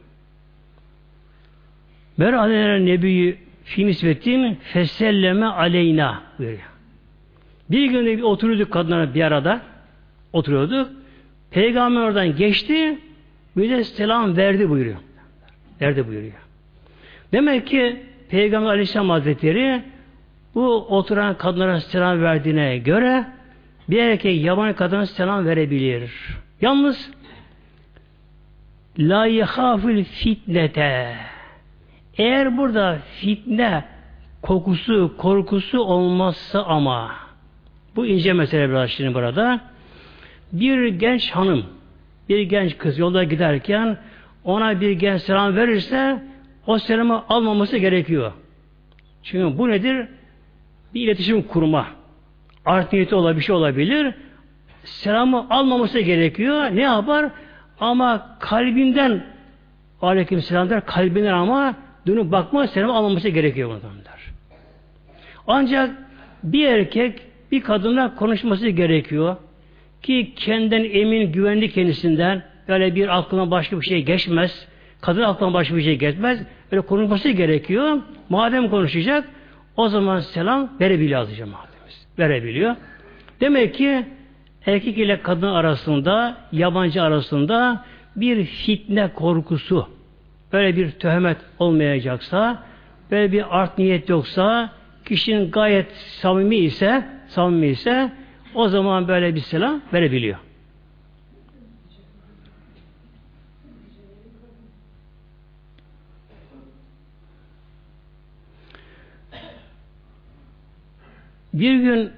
[2.20, 6.70] Aleyna nebiyi fi nisbetin feselleme aleyna buyuruyor.
[7.72, 9.62] Bir gün bir oturuyorduk kadınlar bir arada
[10.34, 10.90] oturuyorduk.
[11.52, 12.98] Peygamber oradan geçti
[13.58, 14.98] bize selam verdi buyuruyor.
[15.82, 16.34] Verdi buyuruyor.
[17.32, 19.93] Demek ki Peygamber Aleyhisselam Hazretleri
[20.56, 23.26] bu oturan kadınlara selam verdiğine göre
[23.90, 26.12] bir erkek yabancı kadına selam verebilir.
[26.62, 27.12] Yalnız
[29.00, 31.16] la yehafil fitnete
[32.18, 33.86] eğer burada fitne
[34.42, 37.12] kokusu, korkusu olmazsa ama
[37.96, 39.60] bu ince mesele biraz şimdi burada
[40.52, 41.66] bir genç hanım
[42.30, 43.98] bir genç kız yolda giderken
[44.44, 46.24] ona bir genç selam verirse
[46.68, 48.32] o selamı almaması gerekiyor.
[49.24, 50.08] Çünkü bu nedir?
[50.94, 51.88] Bir iletişim kurma.
[52.66, 54.14] Art niyeti olabilir, bir şey olabilir.
[54.84, 56.70] Selamı almaması gerekiyor.
[56.74, 57.30] Ne yapar?
[57.80, 59.24] Ama kalbinden
[60.02, 60.86] aleyküm selam der.
[60.86, 61.76] Kalbinden ama
[62.08, 64.22] dönüp bakma selamı almaması gerekiyor bundan der.
[65.48, 65.92] Ancak
[66.44, 69.36] bir erkek bir kadınla konuşması gerekiyor
[70.02, 74.68] ki kendinden emin, güvenli kendisinden böyle bir aklına başka bir şey geçmez.
[75.02, 76.40] Kadın aklına başka bir şey geçmez.
[76.72, 78.02] Öyle konuşması gerekiyor.
[78.30, 79.30] Madem konuşacak
[79.78, 82.08] o zaman selam verebiliyor azıcık mademiz.
[82.20, 82.76] Verebiliyor.
[83.42, 84.06] Demek ki
[84.66, 89.88] erkek ile kadın arasında, yabancı arasında bir fitne korkusu,
[90.54, 92.64] böyle bir töhmet olmayacaksa,
[93.12, 94.70] böyle bir art niyet yoksa,
[95.06, 98.12] kişinin gayet samimi ise, samimi ise
[98.56, 100.38] o zaman böyle bir selam verebiliyor.
[111.54, 112.12] Bir gün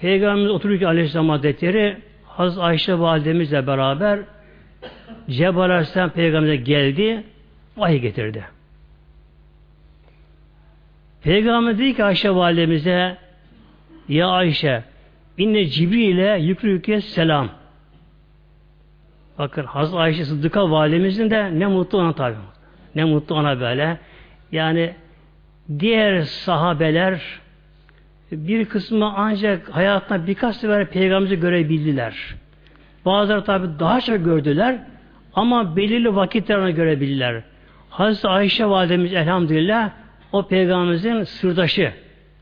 [0.00, 4.20] Peygamberimiz otururken Aleyhisselam Hazretleri Hazreti Ayşe validemizle beraber
[5.30, 7.24] Cebrail Aleyhisselam Peygamber'e geldi,
[7.76, 8.44] vahiy getirdi.
[11.22, 13.16] Peygamber dedi ki Ayşe validemize
[14.08, 14.84] Ya Ayşe
[15.38, 17.48] İnne Cibril'e yüklü selam.
[19.38, 22.34] Bakın Hazreti Ayşe Sıddık'a validemizin de ne mutlu ona tabi.
[22.94, 23.98] Ne mutlu ona böyle.
[24.52, 24.94] Yani
[25.78, 27.20] diğer sahabeler
[28.32, 32.34] bir kısmı ancak hayatında birkaç sefer peygamberimizi görebildiler.
[33.04, 34.78] Bazıları tabi daha çok gördüler
[35.34, 37.42] ama belirli vakitler ona görebildiler.
[37.90, 39.90] Hazreti Ayşe validemiz elhamdülillah
[40.32, 41.92] o peygamberimizin sırdaşı,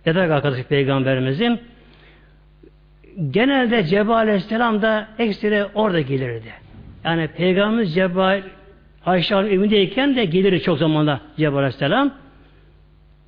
[0.07, 1.61] yatak arkadaşı peygamberimizin
[3.31, 6.53] genelde Cebrail Aleyhisselam da ekstra orada gelirdi.
[7.05, 8.43] Yani Peygamberimiz Cebrail
[9.07, 12.15] Ayşe Hanım evindeyken de gelir çok zamanda Cebrail Aleyhisselam.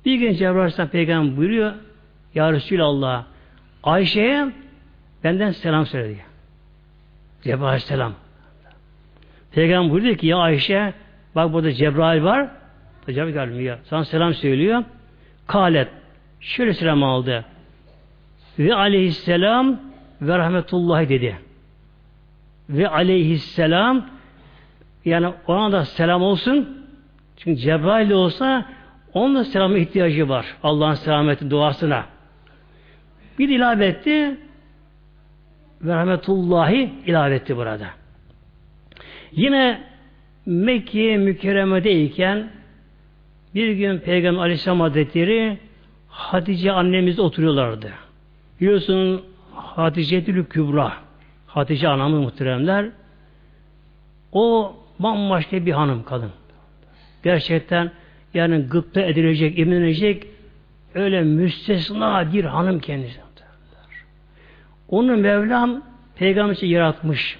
[0.05, 1.71] Bir gün Cebrail Aleyhisselam Peygamber buyuruyor
[2.39, 3.23] Ya Resulallah
[3.83, 4.51] Ayşe'ye
[5.23, 6.19] benden selam söyledi.
[7.41, 8.13] Cebrail Aleyhisselam.
[9.51, 10.93] Peygamber buyuruyor ki ya Ayşe
[11.35, 12.49] bak burada Cebrail var.
[13.07, 13.77] Cebrail gelmiyor.
[13.83, 14.83] Sana selam söylüyor.
[15.47, 15.87] Kalet.
[16.39, 17.45] Şöyle selam aldı.
[18.59, 19.79] Ve aleyhisselam
[20.21, 21.39] ve rahmetullahi dedi.
[22.69, 24.05] Ve aleyhisselam
[25.05, 26.87] yani ona da selam olsun.
[27.37, 28.65] Çünkü Cebrail olsa
[29.13, 30.45] onun da selama ihtiyacı var.
[30.63, 32.18] Allah'ın selameti duasına.
[33.39, 34.37] Bir ilave etti
[35.81, 37.87] ve rahmetullahi ilave etti burada.
[39.31, 39.81] Yine
[40.45, 42.49] Mekke mükerremedeyken
[43.55, 45.57] bir gün Peygamber Aleyhisselam Hazretleri
[46.07, 47.91] Hatice annemiz oturuyorlardı.
[48.61, 49.23] Biliyorsun
[49.55, 50.93] Hatice Kübra
[51.47, 52.85] Hatice anamız muhteremler
[54.31, 56.31] o bambaşka bir hanım kadın.
[57.23, 57.91] Gerçekten
[58.33, 60.27] yani gıpta edilecek, eminlenecek
[60.95, 63.28] öyle müstesna bir hanım kendisi.
[64.91, 65.81] Onu Mevlam
[66.15, 67.39] peygamber yaratmış.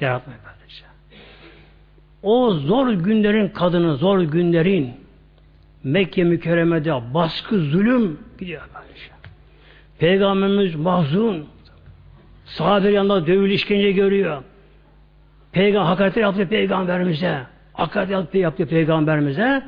[0.00, 0.90] Yaratmış kardeşler.
[2.22, 5.04] O zor günlerin kadını, zor günlerin
[5.84, 9.16] Mekke mükerremede baskı, zulüm gidiyor kardeşler.
[9.98, 11.46] Peygamberimiz mahzun.
[12.44, 14.42] Sahabe yanında dövül işkence görüyor.
[15.52, 17.40] Peygamber hakaret yaptı peygamberimize.
[17.72, 19.62] Hakaret yaptı, yaptı peygamberimize.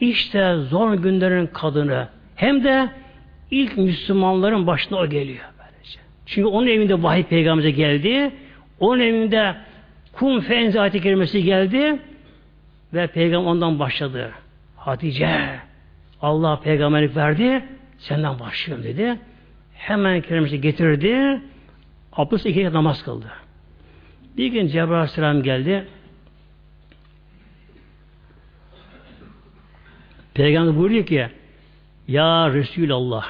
[0.00, 2.08] İşte zor günlerin kadını.
[2.36, 2.88] Hem de
[3.50, 5.44] ilk Müslümanların başına o geliyor.
[6.26, 8.32] Çünkü onun evinde vahiy peygamberimize geldi.
[8.80, 9.54] Onun evinde
[10.12, 11.98] kum fenzi ayeti kerimesi geldi
[12.94, 14.32] ve peygamber ondan başladı.
[14.76, 15.60] Hatice
[16.22, 17.64] Allah peygamberlik verdi
[17.98, 19.18] senden başlıyorum dedi.
[19.74, 21.40] Hemen kerimesi getirdi.
[22.12, 23.26] Abdest iki namaz kıldı.
[24.36, 25.86] Bir gün Cebrail Aleyhisselam geldi.
[30.34, 31.28] Peygamber buyuruyor ki
[32.08, 33.26] Ya Resulallah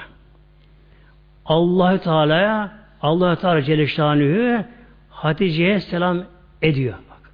[1.44, 4.64] Allahü Teala'ya Allah Teala Celle Şanühü
[5.10, 6.24] Hatice'ye selam
[6.62, 6.94] ediyor.
[6.94, 7.32] Bak.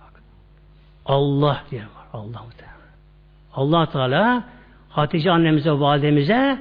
[0.00, 0.22] Bak.
[1.06, 2.06] Allah diye var.
[2.12, 2.74] Allah Teala.
[3.54, 4.44] Allah Teala
[4.88, 6.58] Hatice annemize, validemize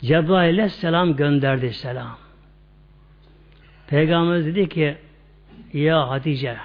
[0.00, 2.16] Cebrail'e selam gönderdi selam.
[3.86, 4.96] Peygamber dedi ki
[5.72, 6.56] ya Hatice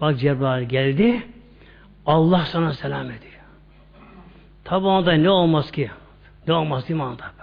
[0.00, 1.22] bak Cebrail geldi
[2.06, 3.42] Allah sana selam ediyor.
[4.64, 5.90] Tabi onda ne olmaz ki?
[6.46, 7.41] Ne olmaz değil mi anda?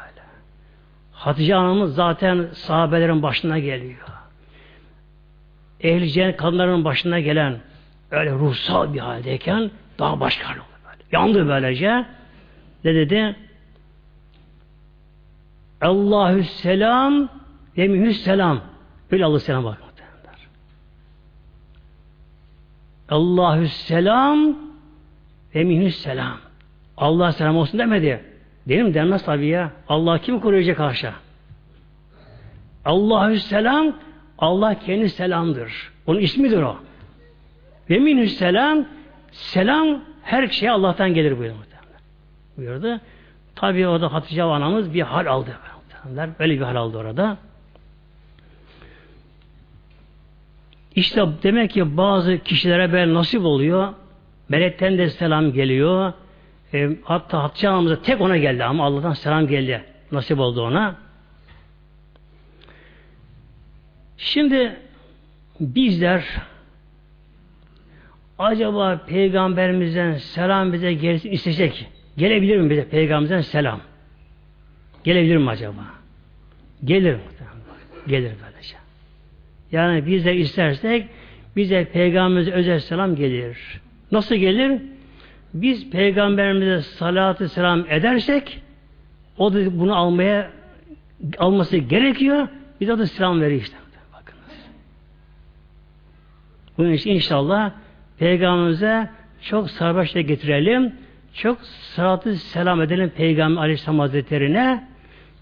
[1.19, 4.07] Hatice anamız zaten sahabelerin başına geliyor.
[5.81, 7.59] Ehli cennet kadınların başına gelen
[8.11, 11.03] öyle ruhsal bir haldeyken daha başka oldu böyle.
[11.11, 12.05] Yandı böylece.
[12.83, 13.35] Ne dedi?
[15.81, 17.29] Allahü selam
[17.77, 18.61] ve mühü selam.
[19.11, 19.77] Öyle Allah selam bak.
[23.09, 24.57] Allahü selam
[25.55, 26.37] ve minhü selam.
[26.97, 28.23] Allah selam olsun demedi.
[28.65, 28.93] Mi?
[28.93, 29.71] Denmez tabi ya.
[29.89, 31.13] Allah kim koruyacak haşa?
[32.85, 33.95] Allahü selam
[34.37, 35.91] Allah kendi selamdır.
[36.07, 36.77] Onun ismidir o.
[37.89, 38.85] Ve minhü selam
[39.31, 41.55] selam her şeye Allah'tan gelir buyurdu.
[42.57, 42.99] Buyurdu.
[43.55, 45.57] Tabi orada Hatice anamız bir hal aldı.
[46.39, 47.37] Öyle bir hal aldı orada.
[50.95, 53.93] İşte demek ki bazı kişilere böyle nasip oluyor.
[54.49, 56.13] Melekten de selam geliyor.
[56.73, 59.83] E, hatta Hatice anamıza tek ona geldi ama Allah'tan selam geldi.
[60.11, 60.95] Nasip oldu ona.
[64.17, 64.75] Şimdi
[65.59, 66.25] bizler
[68.39, 71.87] acaba peygamberimizden selam bize gelsin isteyecek.
[72.17, 73.81] Gelebilir mi bize peygamberimizden selam?
[75.03, 75.85] Gelebilir mi acaba?
[76.83, 77.21] Gelir mi?
[78.07, 78.75] Gelir böylece.
[79.71, 81.07] Yani biz de istersek
[81.55, 83.81] bize peygamberimize özel selam gelir.
[84.11, 84.81] Nasıl gelir?
[85.53, 88.61] Biz peygamberimize salatı selam edersek
[89.37, 90.51] o da bunu almaya
[91.37, 92.47] alması gerekiyor.
[92.81, 93.77] Biz de selam veriyor işte.
[94.13, 94.65] Bakınız.
[96.77, 97.71] Bunun için inşallah
[98.17, 99.09] peygamberimize
[99.41, 100.93] çok sarbaşla getirelim.
[101.33, 104.87] Çok salatı selam edelim Peygamber Aleyhisselam Hazretleri'ne.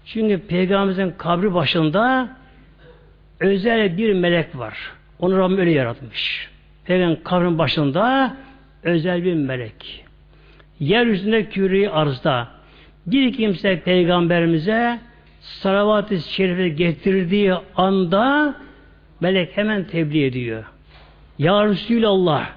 [0.04, 2.28] Çünkü Peygamberimizin kabri başında
[3.40, 4.78] özel bir melek var.
[5.18, 6.48] Onu Rabbim öyle yaratmış.
[6.84, 8.36] Peygamber kabrin başında
[8.82, 10.04] özel bir melek.
[10.80, 12.48] Yeryüzünde küreyi arzda
[13.06, 14.98] bir kimse peygamberimize
[15.40, 18.54] salavat-ı şerife getirdiği anda
[19.20, 20.64] melek hemen tebliğ ediyor.
[21.38, 22.50] Ya Resulallah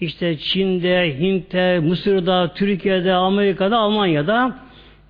[0.00, 4.58] işte Çin'de, Hint'te, Mısır'da, Türkiye'de, Amerika'da, Almanya'da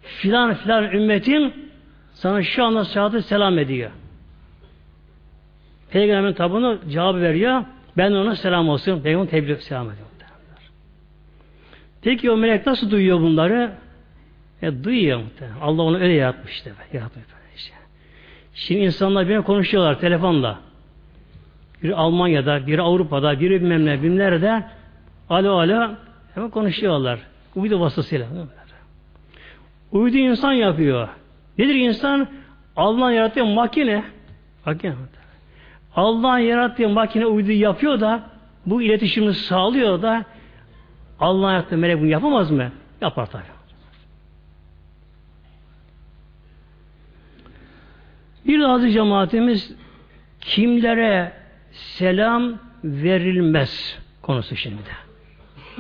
[0.02, 1.70] filan filan ümmetin
[2.14, 3.90] sana şu anda salatı selam ediyor.
[5.90, 7.64] Peygamberin tabunu cevabı veriyor.
[7.96, 9.02] Ben ona selam olsun.
[9.02, 10.09] Peygamber tebliğ selam ediyor.
[12.02, 13.72] Peki o melek nasıl duyuyor bunları?
[14.62, 15.60] E, duyuyor muhtemelen.
[15.60, 16.72] Allah onu öyle yaratmış işte.
[16.92, 17.24] Yaratmış
[17.56, 17.74] işte.
[18.54, 20.58] Şimdi insanlar bir konuşuyorlar telefonla.
[21.82, 24.70] Biri Almanya'da, biri Avrupa'da, biri bilmem ne, bilmem.
[25.30, 25.90] Alo alo
[26.34, 27.18] hemen konuşuyorlar.
[27.54, 28.26] Uydu vasıtasıyla.
[29.92, 31.08] Uydu insan yapıyor.
[31.58, 32.28] Nedir insan?
[32.76, 34.04] Allah'ın yarattığı makine.
[34.66, 34.94] Makine.
[35.96, 38.22] Allah'ın yarattığı makine uydu yapıyor da
[38.66, 40.24] bu iletişimi sağlıyor da
[41.20, 42.72] Allah'ın yarattığı melek bunu yapamaz mı?
[43.00, 43.42] Yapar tabi.
[48.46, 49.72] Bir bazı cemaatimiz
[50.40, 51.32] kimlere
[51.70, 54.90] selam verilmez konusu şimdi.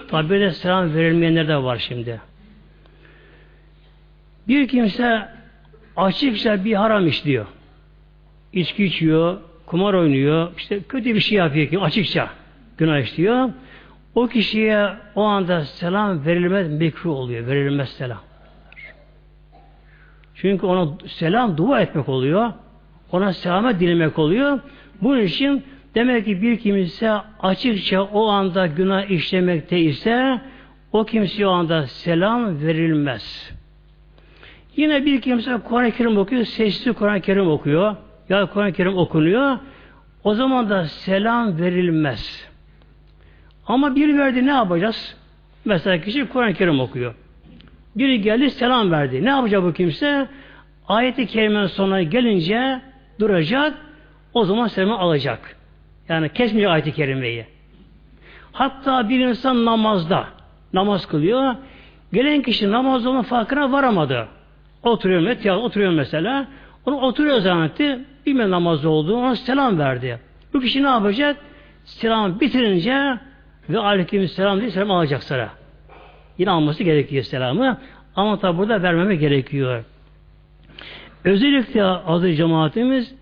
[0.08, 2.20] Tabi de selam verilmeyenler de var şimdi.
[4.48, 5.28] Bir kimse
[5.96, 7.46] açıkça bir haram işliyor.
[8.52, 12.30] İçki içiyor, kumar oynuyor, işte kötü bir şey yapıyor ki açıkça
[12.78, 13.50] günah işliyor.
[14.14, 17.46] O kişiye o anda selam verilmez mekruh oluyor.
[17.46, 18.20] Verilmez selam.
[20.34, 22.52] Çünkü ona selam dua etmek oluyor.
[23.12, 24.60] Ona selamet dilemek oluyor.
[25.02, 30.40] Bunun için demek ki bir kimse açıkça o anda günah işlemekte ise
[30.92, 33.52] o kimseye o anda selam verilmez.
[34.76, 37.96] Yine bir kimse Kur'an-ı Kerim okuyor, sesli Kur'an-ı Kerim okuyor
[38.28, 39.58] ya Kur'an-ı Kerim okunuyor.
[40.24, 42.49] O zaman da selam verilmez.
[43.70, 45.16] Ama bir verdi ne yapacağız?
[45.64, 47.14] Mesela kişi Kur'an-ı Kerim okuyor.
[47.96, 49.24] Biri geldi selam verdi.
[49.24, 50.28] Ne yapacak bu kimse?
[50.88, 52.80] ayeti kerimenin sonuna gelince
[53.20, 53.74] duracak,
[54.34, 55.56] o zaman selamı alacak.
[56.08, 57.46] Yani kesmiyor ayeti kerimeyi.
[58.52, 60.26] Hatta bir insan namazda,
[60.72, 61.54] namaz kılıyor,
[62.12, 64.28] gelen kişi namaz olma farkına varamadı.
[64.82, 66.46] Oturuyor, mesela, oturuyor mesela,
[66.86, 70.20] onu oturuyor zannetti, bilmem namaz olduğu, ona selam verdi.
[70.54, 71.36] Bu kişi ne yapacak?
[71.84, 73.18] Selam bitirince
[73.72, 75.50] ve aleyküm selam diye selam alacak sıra.
[76.38, 77.78] Yine alması gerekiyor selamı.
[78.16, 79.84] Ama tabi burada vermeme gerekiyor.
[81.24, 83.14] Özellikle adı cemaatimiz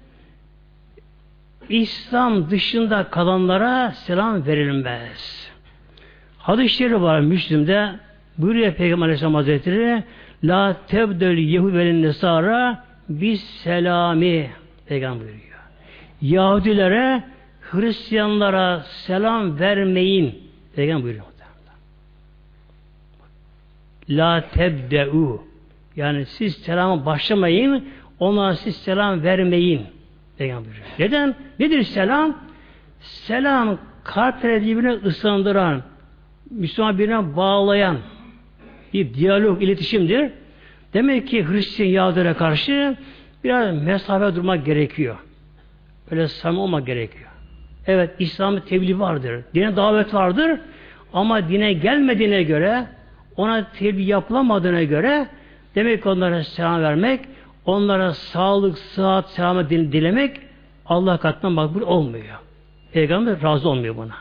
[1.69, 5.51] İslam dışında kalanlara selam verilmez.
[6.39, 7.91] Hadis-i var Müslüm'de
[8.39, 10.03] buyuruyor Peygamber Aleyhisselam Hazretleri
[10.45, 14.51] La tebdel yehuvelin nesara bis selami
[14.87, 15.43] Peygamber buyuruyor.
[16.23, 17.23] Yahudilere
[17.71, 20.39] Hristiyanlara selam vermeyin.
[20.77, 21.25] Peygamber buyuruyor.
[24.11, 25.43] La tebde'u
[25.97, 27.89] yani siz selama başlamayın,
[28.19, 29.83] ona siz selam vermeyin.
[30.39, 30.87] Peygamber buyuruyor.
[30.99, 31.35] Neden?
[31.59, 32.39] Nedir selam?
[33.01, 35.83] Selam kalpleri birbirine ısındıran,
[36.51, 37.97] Müslüman birine bağlayan
[38.93, 40.31] bir diyalog, iletişimdir.
[40.95, 42.97] Demek ki Hristiyan Yahudilere karşı
[43.45, 45.17] biraz mesafe durmak gerekiyor.
[46.11, 47.31] Öyle samimi olmak gerekiyor.
[47.89, 49.45] Evet İslam'ın tebliğ vardır.
[49.55, 50.61] Dine davet vardır.
[51.13, 52.87] Ama dine gelmediğine göre
[53.37, 55.29] ona tebliğ yapılamadığına göre
[55.75, 57.21] demek onlara selam vermek
[57.67, 60.41] onlara sağlık, sıhhat, selamet dilemek
[60.87, 62.39] Allah katından makbul olmuyor.
[62.93, 64.15] Peygamber razı olmuyor buna.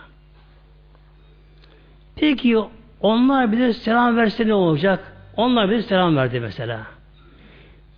[2.16, 2.58] Peki
[3.02, 5.14] onlar bize selam verse ne olacak?
[5.38, 6.80] Onlar bize selam verdi mesela.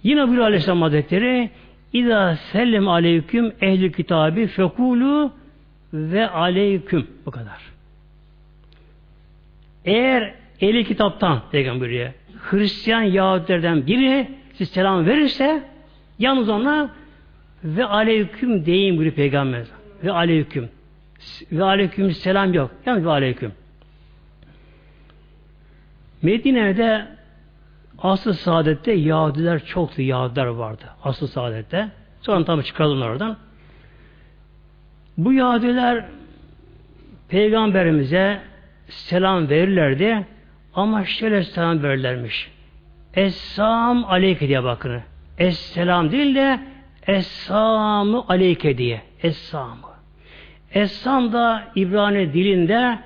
[0.03, 1.49] Yine bir Aleyhisselam Hazretleri
[1.93, 5.31] İza sellem aleyküm ehli kitabı fekulu
[5.93, 7.07] ve aleyküm.
[7.25, 7.61] Bu kadar.
[9.85, 15.63] Eğer ehli kitaptan peygamberiye Hristiyan Yahudilerden biri siz selam verirse
[16.19, 16.89] yalnız ona
[17.63, 19.65] ve aleyküm deyin buyuruyor peygamber.
[20.03, 20.69] Ve aleyküm.
[21.51, 22.71] Ve aleyküm selam yok.
[22.85, 23.51] Yalnız ve aleyküm.
[26.21, 27.07] Medine'de
[27.97, 30.01] Asıl Saadet'te Yahudiler çoktu.
[30.01, 30.83] Yahudiler vardı.
[31.03, 31.89] Asıl Saadet'te.
[32.21, 33.37] Sonra tabi çıkardılar oradan.
[35.19, 36.05] Bu Yahudiler
[37.29, 38.39] Peygamberimize
[38.87, 40.25] selam verirlerdi
[40.73, 42.51] ama şöyle selam verirlermiş.
[43.15, 45.01] Essam aleyke diye bakın.
[45.37, 46.59] Esselam değil de
[47.07, 49.01] Essamı aleyke diye.
[49.23, 49.89] Essamı.
[50.73, 52.99] Essam da İbrani dilinde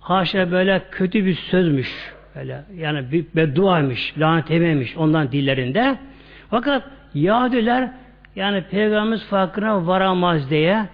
[0.00, 2.14] haşa böyle kötü bir sözmüş.
[2.36, 5.98] Böyle, yani bir bedduaymış, lanet yememiş ondan dillerinde.
[6.50, 6.82] Fakat
[7.14, 7.90] Yahudiler
[8.36, 10.86] yani Peygamberimiz farkına varamaz diye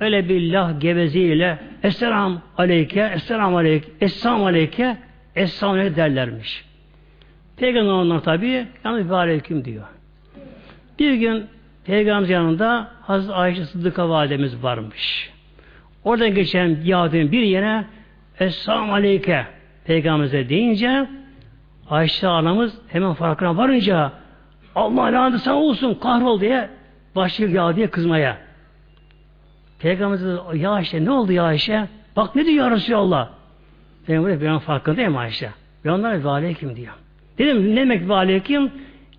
[0.00, 4.96] öyle bir lah geveziyle Esselam aleyke, Esselam aleyke, Essam aleyke,
[5.36, 6.64] Essam aleyke derlermiş.
[7.56, 9.84] Peygamber onlar tabi yalnız bir aleyküm diyor.
[10.98, 11.46] Bir gün
[11.84, 15.30] Peygamber yanında Hazreti Ayşe Sıddık'a validemiz varmış.
[16.04, 17.84] Oradan geçen Yahudi'nin bir yere
[18.40, 19.46] Esselamu Aleyke
[19.84, 21.06] Peygamberimize deyince
[21.90, 24.12] Ayşe anamız hemen farkına varınca
[24.74, 26.68] Allah laneti sana olsun kahrol diye
[27.16, 28.47] başlıyor ya diye kızmaya.
[29.78, 31.88] Peygamberimiz ya Ayşe ne oldu ya Ayşe?
[32.16, 33.28] Bak ne diyor Resulallah?
[34.06, 35.50] Peygamber ben farkındayım Ayşe.
[35.84, 36.94] Ben onlara ve aleyküm diyor.
[37.38, 38.72] Dedim ne demek ve aleyküm?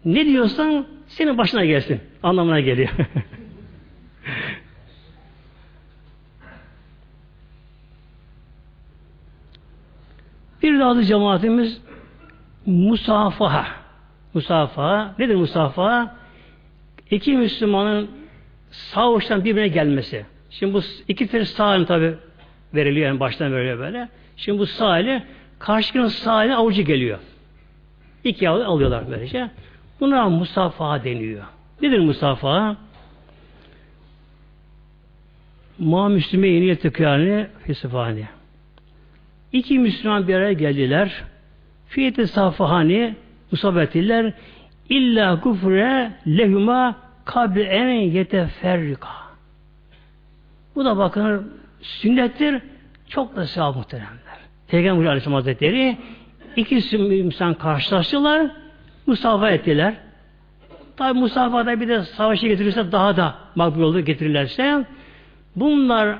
[0.05, 2.01] Ne diyorsan senin başına gelsin.
[2.23, 2.89] Anlamına geliyor.
[10.63, 11.81] Bir daha cemaatimiz
[12.65, 13.67] musafaha.
[14.33, 15.15] Musafaha.
[15.19, 16.15] Nedir musafaha?
[17.11, 18.09] İki Müslümanın
[18.71, 20.25] sağ uçtan birbirine gelmesi.
[20.49, 22.13] Şimdi bu iki tür sağ tabi
[22.73, 24.09] veriliyor yani baştan veriliyor böyle.
[24.37, 25.23] Şimdi bu sağ eli
[25.59, 27.19] karşının sağ eli avucu geliyor.
[28.23, 29.49] İki avucu alıyorlar böylece.
[29.99, 31.43] Buna musafaha deniyor.
[31.81, 32.77] Nedir musafaha?
[35.79, 38.25] Ma Müslüme yeni yetikâni fisifâni.
[39.53, 41.23] İki Müslüman bir araya geldiler.
[41.87, 43.15] Fiyete safahani
[43.51, 44.33] musabetiller
[44.89, 46.95] illa kufre lehuma
[47.25, 49.09] kabri en yeteferrika.
[50.75, 52.61] Bu da bakın sünnettir.
[53.09, 54.39] Çok da sevap muhteremler.
[54.67, 55.97] Peygamber Aleyhisselam Hazretleri
[56.55, 58.51] iki insan karşılaştılar.
[59.05, 59.93] Musafa ettiler.
[60.97, 64.85] Tabi musafada bir de savaşa getirirse daha da makbul olur getirirlerse
[65.55, 66.19] bunlar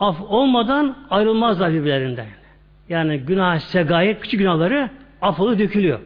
[0.00, 2.26] af olmadan ayrılmazlar birbirlerinden.
[2.88, 4.90] Yani günah segayet, küçük günahları
[5.22, 6.00] afolu dökülüyor.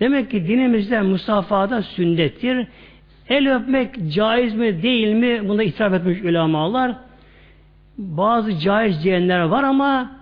[0.00, 2.66] Demek ki dinimizde musafada sünnettir.
[3.28, 5.48] El öpmek caiz mi değil mi?
[5.48, 6.96] Bunda itiraf etmiş ulamalar.
[7.98, 10.12] Bazı caiz diyenler var ama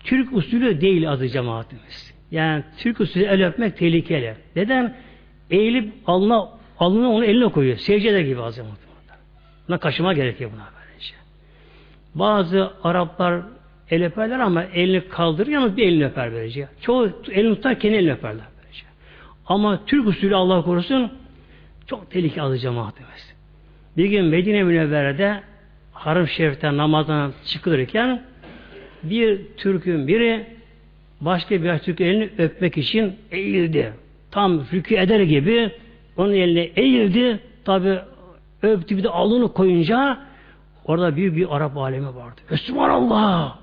[0.00, 2.14] Türk usulü değil adı cemaatimiz.
[2.30, 4.34] Yani Türk usulü el öpmek tehlikeli.
[4.56, 4.94] Neden?
[5.50, 7.76] eğilip alnına, alnına onu eline koyuyor.
[7.76, 8.64] Secde gibi azim.
[9.68, 11.14] Buna kaşıma gerekiyor buna böylece.
[12.14, 13.42] Bazı Araplar
[13.90, 16.68] el öperler ama elini kaldırır yalnız bir elini öper böylece.
[16.80, 18.84] Çoğu elini tutarken elini öperler böylece.
[19.46, 21.12] Ama Türk usulü Allah korusun
[21.86, 23.34] çok tehlike alı cemaatimiz.
[23.96, 25.40] Bir gün Medine Münevvere'de
[25.92, 28.22] Harım Şerif'ten namazdan çıkılırken
[29.02, 30.46] bir Türk'ün biri
[31.20, 33.92] başka bir Türk elini öpmek için eğildi.
[34.30, 35.70] Tam rükü eder gibi
[36.16, 37.40] onun eline eğildi.
[37.64, 37.98] Tabi
[38.62, 40.18] öptü bir de alını koyunca
[40.84, 42.40] orada büyük bir Arap alemi vardı.
[42.90, 43.58] Allah,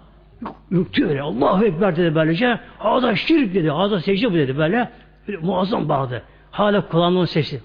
[0.72, 1.22] Yüktü öyle.
[1.22, 2.60] Allahu Ekber dedi böylece.
[2.78, 3.70] Hada şirk dedi.
[3.70, 4.90] Hada secde bu dedi böyle.
[5.28, 6.24] böyle muazzam bağırdı.
[6.52, 7.62] Hala kulağının sesi.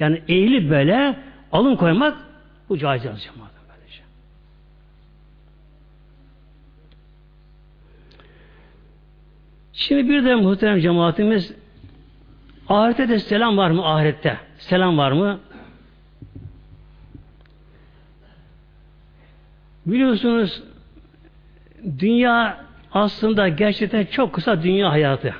[0.00, 1.16] Yani eğilip böyle
[1.52, 2.16] alın koymak
[2.68, 3.42] bu caiz yazacağım.
[9.72, 11.54] Şimdi bir de muhterem cemaatimiz
[12.68, 14.38] ahirette de selam var mı ahirette?
[14.58, 15.40] Selam var mı?
[19.86, 20.62] Biliyorsunuz
[21.98, 25.34] dünya aslında gerçekten çok kısa dünya hayatı.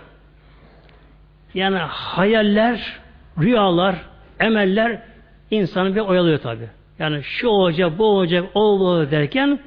[1.54, 3.00] Yani hayaller,
[3.38, 3.96] rüyalar,
[4.42, 5.02] emeller
[5.50, 6.68] insanı bir oyalıyor tabi.
[6.98, 9.58] Yani şu olacak, bu olacak, o olacak derken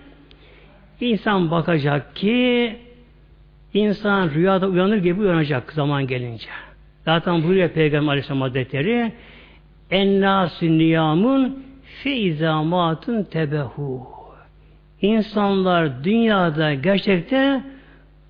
[1.02, 2.76] insan bakacak ki
[3.74, 6.50] insan rüyada uyanır gibi uyanacak zaman gelince.
[7.06, 9.12] Zaten buyuruyor Peygamber Aleyhisselam Hazretleri
[9.92, 14.16] Ennâsü niyamun fi izamatun tebehu
[15.02, 17.62] İnsanlar dünyada gerçekte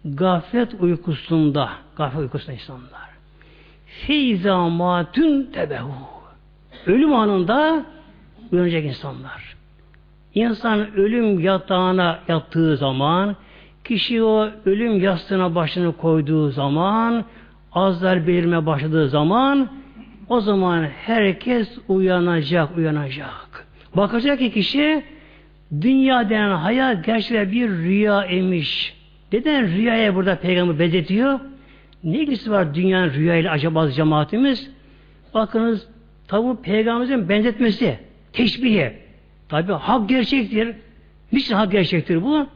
[0.05, 3.09] gaflet uykusunda, gaflet uykusunda insanlar.
[3.85, 6.14] Feyzamatün tebehu.
[6.85, 7.85] Ölüm anında
[8.51, 9.55] uyanacak insanlar.
[10.33, 13.35] İnsan ölüm yatağına yattığı zaman,
[13.83, 17.25] kişi o ölüm yastığına başını koyduğu zaman,
[17.71, 19.69] azlar belirme başladığı zaman,
[20.29, 23.67] o zaman herkes uyanacak, uyanacak.
[23.95, 25.03] Bakacak ki kişi
[25.81, 28.95] Dünya denen hayat gerçekten bir rüya emiş.
[29.33, 31.39] Neden rüyaya burada peygamber benzetiyor?
[32.03, 34.71] Ne ilgisi var dünyanın rüyayla acaba cemaatimiz?
[35.33, 35.87] Bakınız
[36.27, 37.99] tabi peygamberimizin benzetmesi,
[38.33, 38.93] teşbihi.
[39.49, 40.75] Tabi hak gerçektir.
[41.31, 42.47] Niçin hak gerçektir bu?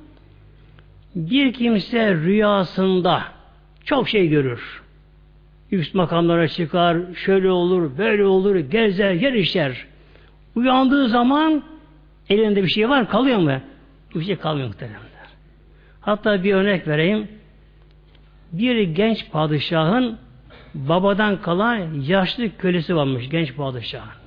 [1.16, 3.24] Bir kimse rüyasında
[3.86, 4.82] çok şey görür.
[5.72, 9.86] Üst makamlara çıkar, şöyle olur, böyle olur, gezer, yer.
[10.56, 11.64] Uyandığı zaman
[12.30, 13.62] Elinde bir şey var kalıyor mu?
[14.16, 15.00] Bir şey kalmıyor muhteremler.
[16.02, 17.28] Hatta bir örnek vereyim.
[18.52, 20.18] Bir genç padişahın
[20.74, 24.20] babadan kalan yaşlı kölesi varmış genç padişahın.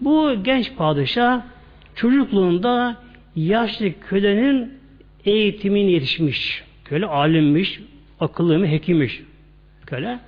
[0.00, 1.42] Bu genç padişah
[1.94, 2.96] çocukluğunda
[3.36, 4.78] yaşlı kölenin
[5.24, 6.64] eğitimini yetişmiş.
[6.84, 7.80] Köle alimmiş,
[8.20, 9.22] akıllı mı, hekimmiş
[9.86, 10.18] köle.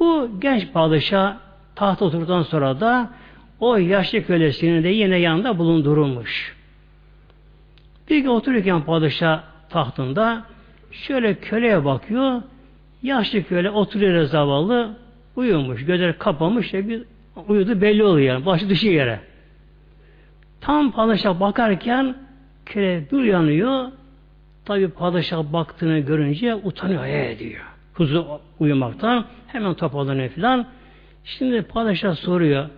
[0.00, 1.36] Bu genç padişah
[1.74, 3.10] tahta oturduktan sonra da
[3.60, 6.56] o yaşlı kölesini de yine yanında bulundurulmuş.
[8.10, 10.44] Bir gün otururken padişah tahtında
[10.92, 12.42] şöyle köleye bakıyor.
[13.02, 14.96] Yaşlı köle oturuyor zavallı
[15.36, 15.84] uyumuş.
[15.84, 16.74] Gözleri kapamış.
[16.74, 17.02] Ya bir
[17.48, 18.46] uyudu belli oluyor yani.
[18.46, 19.20] Başı dışı yere.
[20.60, 22.16] Tam padişah bakarken
[22.66, 23.88] köle bir uyanıyor.
[24.64, 27.60] Tabi padişah baktığını görünce utanıyor, hayal ediyor.
[27.94, 28.24] Huzur
[28.58, 30.66] uyumaktan hemen toparlanıyor filan.
[31.24, 32.68] Şimdi padişah soruyor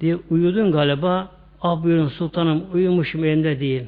[0.00, 1.28] diye uyudun galiba.
[1.62, 3.82] Ah buyurun sultanım uyumuşum elimde değil.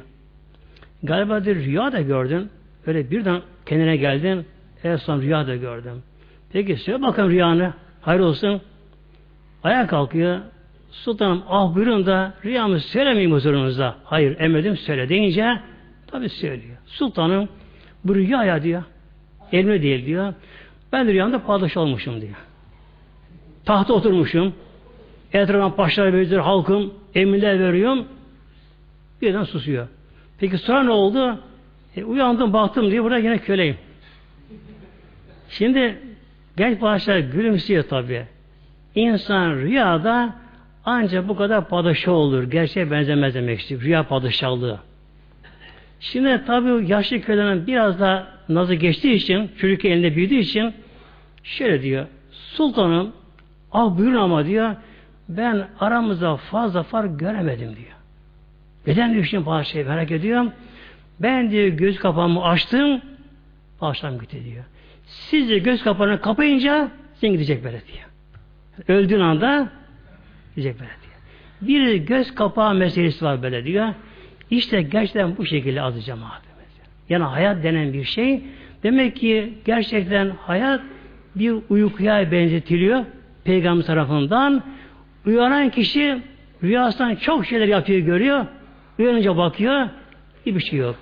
[1.02, 2.50] Galiba bir rüya da gördün.
[2.86, 4.46] Öyle birden kendine geldin.
[4.84, 6.02] Son rüya da gördüm.
[6.52, 7.72] Peki söyle bakalım rüyanı.
[8.00, 8.60] Hayır olsun.
[9.62, 10.40] Ayağa kalkıyor.
[10.90, 13.94] Sultanım ah buyurun da rüyamı söylemeyeyim huzurunuzda.
[14.04, 15.60] Hayır emredim söyle deyince
[16.06, 16.76] tabi söylüyor.
[16.86, 17.48] Sultanım
[18.04, 18.82] bu rüya diyor.
[19.52, 20.34] Elimde değil diyor.
[20.92, 22.34] Ben de rüyamda padişah olmuşum diyor.
[23.64, 24.54] Tahta oturmuşum.
[25.32, 28.04] Etrafına paşalar veriyor, halkım, emirler veriyorum.
[29.22, 29.88] Birden susuyor.
[30.38, 31.38] Peki sonra ne oldu?
[31.96, 33.76] E, uyandım, baktım diye burada yine köleyim.
[35.48, 35.98] Şimdi
[36.56, 38.26] genç padişah gülümsüyor tabi.
[38.94, 40.34] İnsan rüyada
[40.84, 42.42] ancak bu kadar padişah olur.
[42.42, 43.80] Gerçeğe benzemez demek istiyor.
[43.80, 44.80] Rüya padişahlığı.
[46.00, 50.74] Şimdi tabi yaşlı kölelerin biraz da nazı geçtiği için, çocuk elinde büyüdüğü için
[51.42, 52.06] şöyle diyor.
[52.30, 53.12] Sultanım,
[53.72, 54.74] al buyurun ama diyor,
[55.28, 57.94] ben aramızda fazla fark göremedim diyor.
[58.86, 60.52] Neden düştüm bazı şey merak ediyorum.
[61.20, 63.00] Ben diyor göz kapağımı açtım,
[63.80, 64.64] başlam gitti diyor.
[65.06, 68.08] Siz de göz kapağını kapayınca sen gidecek böyle diyor.
[68.88, 69.68] Öldüğün anda
[70.56, 71.14] gidecek böyle diyor.
[71.60, 73.88] Bir göz kapağı meselesi var böyle diyor.
[74.50, 76.54] İşte gerçekten bu şekilde azı cemaat.
[77.08, 78.42] Yani hayat denen bir şey.
[78.82, 80.80] Demek ki gerçekten hayat
[81.34, 83.04] bir uykuya benzetiliyor.
[83.44, 84.62] Peygamber tarafından.
[85.26, 86.22] Uyanan kişi
[86.62, 88.46] rüyasından çok şeyler yapıyor, görüyor.
[88.98, 89.88] Uyanınca bakıyor,
[90.46, 90.96] hiçbir şey yok.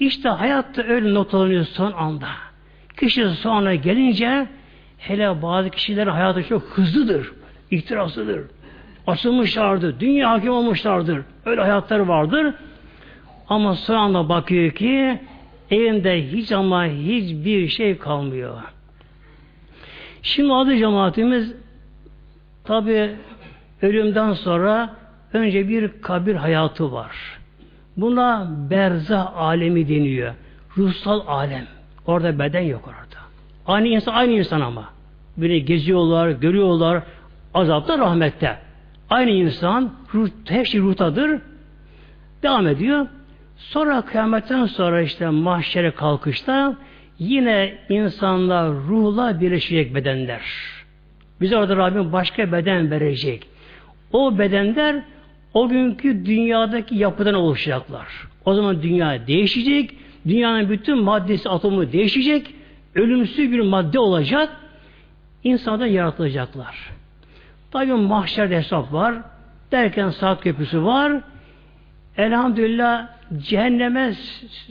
[0.00, 2.28] İşte hayatta öyle noktalanıyor son anda.
[2.96, 4.46] Kişi sonra gelince
[4.98, 7.32] hele bazı kişilerin hayatı çok hızlıdır,
[7.70, 8.40] ihtiraslıdır.
[9.06, 11.22] Açılmışlardır, dünya hakim olmuşlardır.
[11.44, 12.54] Öyle hayatları vardır.
[13.48, 15.20] Ama son anda bakıyor ki
[15.70, 18.62] elinde hiç ama hiçbir şey kalmıyor.
[20.22, 21.54] Şimdi adı cemaatimiz
[22.64, 23.10] tabi
[23.82, 24.96] ölümden sonra
[25.32, 27.38] önce bir kabir hayatı var.
[27.96, 30.34] Buna berza alemi deniyor.
[30.76, 31.75] Ruhsal alem.
[32.06, 33.20] Orada beden yok orada.
[33.66, 34.84] Aynı insan aynı insan ama.
[35.36, 37.02] Biri geziyorlar, görüyorlar.
[37.54, 38.58] Azapta, rahmette.
[39.10, 41.40] Aynı insan, ruh, her şey ruhtadır.
[42.42, 43.06] Devam ediyor.
[43.56, 46.76] Sonra kıyametten sonra işte mahşere kalkışta
[47.18, 50.40] yine insanlar ruhla birleşecek bedenler.
[51.40, 53.46] Bize orada Rabbim başka beden verecek.
[54.12, 55.02] O bedenler
[55.54, 58.06] o günkü dünyadaki yapıdan oluşacaklar.
[58.44, 59.90] O zaman dünya değişecek.
[60.28, 62.54] Dünyanın bütün maddesi, atomu değişecek.
[62.94, 64.48] Ölümsüz bir madde olacak.
[65.44, 66.90] İnsanlar yaratılacaklar.
[67.70, 69.14] Tabi mahşerde hesap var.
[69.72, 71.20] Derken saat köprüsü var.
[72.16, 73.08] Elhamdülillah
[73.38, 74.12] cehenneme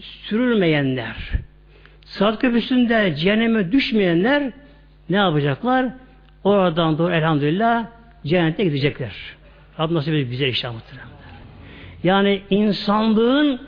[0.01, 1.15] sürülmeyenler,
[2.05, 4.51] saat köprüsünde cehenneme düşmeyenler
[5.09, 5.85] ne yapacaklar?
[6.43, 7.85] Oradan doğru elhamdülillah
[8.25, 9.13] cennete gidecekler.
[9.79, 10.79] Rabbim nasip edin bize inşallah
[12.03, 13.61] Yani insanlığın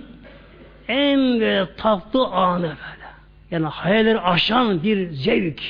[0.88, 3.08] en tatlı anı böyle.
[3.52, 5.62] Yani hayalleri aşan bir zevk.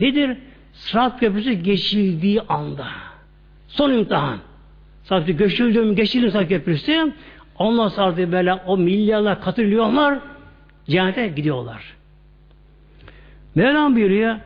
[0.00, 0.36] Nedir?
[0.72, 2.86] Sırat köprüsü geçildiği anda.
[3.68, 4.38] Son imtihan.
[5.02, 7.12] Sırat köprüsü geçildi, geçildi Sırat köprüsü.
[7.58, 10.18] Ondan sonra böyle o milyarlar, katrilyonlar
[10.88, 11.96] cennete gidiyorlar.
[13.54, 14.36] Mevlam buyuruyor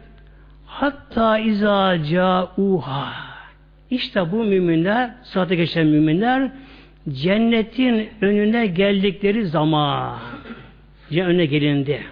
[0.66, 3.34] hatta izâ câuhâ
[3.90, 6.50] işte bu müminler, sırata geçen müminler
[7.12, 10.18] cennetin önüne geldikleri zaman
[11.10, 12.02] önüne gelindi.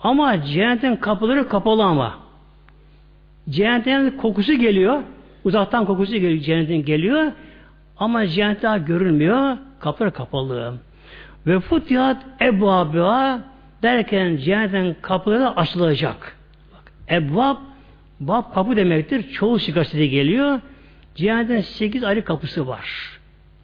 [0.00, 2.18] Ama cennetin kapıları kapalı ama.
[3.50, 5.02] Cennetin kokusu geliyor.
[5.44, 6.42] Uzaktan kokusu geliyor.
[6.42, 7.32] Cennetin geliyor.
[7.96, 9.56] Ama cennet daha görülmüyor.
[9.80, 10.74] Kapıları kapalı.
[11.46, 13.42] Ve futihat ebvabıha
[13.82, 16.36] derken cennetin kapıları açılacak.
[16.72, 17.56] Bak, ebvab
[18.20, 19.32] Bab kapı demektir.
[19.32, 20.60] Çoğu sigasıyla geliyor.
[21.14, 23.11] Cehennetin sekiz ayrı kapısı var.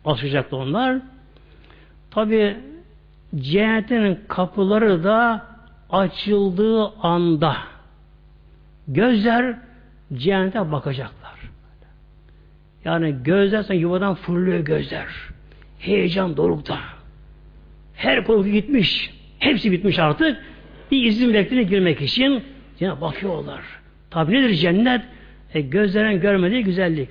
[0.08, 0.98] Açacaklı onlar.
[2.10, 2.56] Tabi
[3.36, 5.46] cehennetin kapıları da
[5.90, 7.56] açıldığı anda
[8.88, 9.56] gözler
[10.14, 11.38] cehennete bakacaklar.
[12.84, 15.06] Yani gözler sen yuvadan fırlıyor gözler.
[15.78, 16.78] Heyecan dorukta.
[17.94, 19.10] Her korku gitmiş.
[19.38, 20.44] Hepsi bitmiş artık.
[20.90, 22.44] Bir izin beklerine girmek için
[22.80, 23.60] yine bakıyorlar.
[24.10, 25.02] Tabi nedir cennet?
[25.54, 27.08] E, gözlerin görmediği güzellik.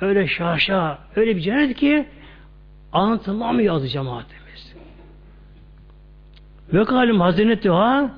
[0.00, 2.06] Öyle şaşa, öyle bir cennet ki
[2.92, 4.74] anlatılamıyor adı cemaatimiz.
[6.72, 8.10] Ve kalim hazinetuha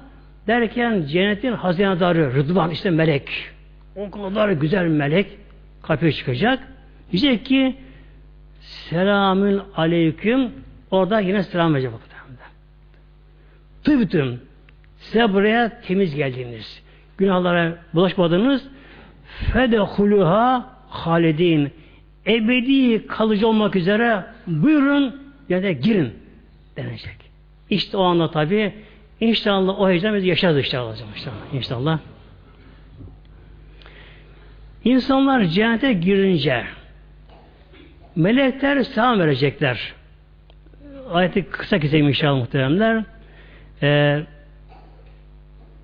[0.46, 3.28] derken cennetin hazinedarı Rıdvan işte melek.
[3.96, 5.26] O kadar güzel melek
[5.82, 6.68] kapıya çıkacak.
[7.12, 7.76] Diyecek ki
[8.60, 10.52] selamün aleyküm
[10.90, 12.14] orada yine selam verecek bakın.
[13.84, 14.40] Tıbtım
[14.98, 16.82] size buraya temiz geldiniz
[17.18, 18.68] günahlara bulaşmadınız
[19.52, 21.70] fedehuluha halidin
[22.26, 26.12] ebedi kalıcı olmak üzere buyurun ya da girin
[26.76, 27.16] denecek.
[27.70, 28.74] İşte o anda tabi
[29.20, 30.96] inşallah o heyecanı biz yaşarız inşallah.
[31.14, 31.54] inşallah.
[31.54, 31.98] inşallah.
[34.84, 36.64] İnsanlar cennete girince
[38.16, 39.92] melekler selam verecekler.
[41.12, 43.04] Ayeti kısa keseyim inşallah muhteremler.
[43.82, 44.22] Ee,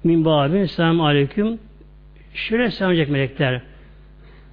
[0.05, 1.59] min babin selamun aleyküm
[2.35, 3.61] şöyle selamlayacak melekler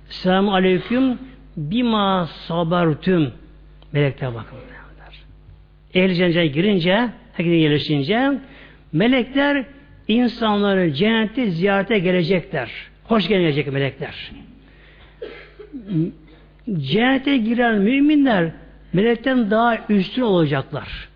[0.10, 1.20] selamun aleyküm
[1.58, 3.32] bima sabartüm
[3.94, 4.58] melekler bakın
[5.94, 8.32] ehli cennete girince herkese yerleşince
[8.94, 9.66] melekler
[10.08, 12.72] insanları cennette ziyarete gelecekler.
[13.04, 14.32] Hoş gelecek melekler.
[16.78, 18.52] Cennete giren müminler
[18.94, 21.10] melekten daha üstün olacaklar.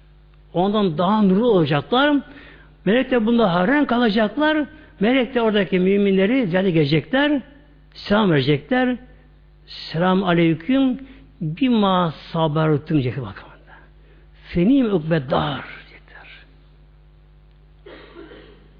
[0.53, 2.17] Ondan daha nurlu olacaklar.
[2.85, 4.65] Melek de bunda haren kalacaklar.
[4.99, 7.41] Melek de oradaki müminleri ziyade gelecekler.
[7.93, 8.97] Selam verecekler.
[9.65, 10.99] Selam aleyküm
[11.41, 13.45] bima sabartım diyecek bakın.
[14.43, 16.27] Fenim ukbedar diyecekler.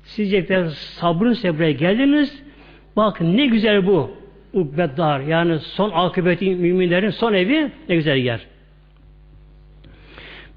[0.03, 2.43] Siz diyecekler sabrın sebre geldiniz.
[2.95, 4.11] Bak ne güzel bu.
[4.53, 8.47] Ukbedar yani son akıbeti müminlerin son evi ne güzel yer.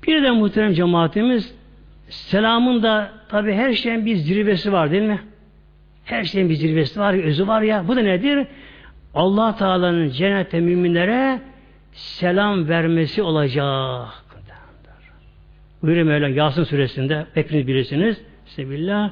[0.07, 1.55] Bir de muhterem cemaatimiz
[2.09, 5.21] Selamın da tabi her şeyin bir zirvesi var değil mi?
[6.05, 7.89] Her şeyin bir zirvesi var, özü var ya.
[7.89, 8.47] Bu da nedir?
[9.15, 11.41] Allah Teala'nın cennete müminlere
[11.95, 14.25] selam vermesi olacak.
[15.83, 18.21] Buyuruyor Mevla Yasin suresinde hepiniz bilirsiniz.
[18.47, 19.11] Sebillah.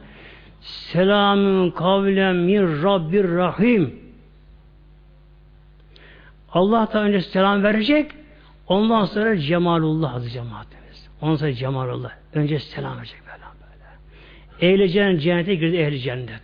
[0.61, 4.01] Selamün kavlen min Rabbir Rahim.
[6.53, 8.11] Allah da önce selam verecek.
[8.67, 11.09] Ondan sonra Cemalullah adı cemaatimiz.
[11.21, 12.11] Ondan sonra Cemalullah.
[12.35, 13.45] Önce selam verecek böyle
[14.61, 14.75] böyle.
[14.75, 16.43] Ehli cennet cennete girdi ehli cennet.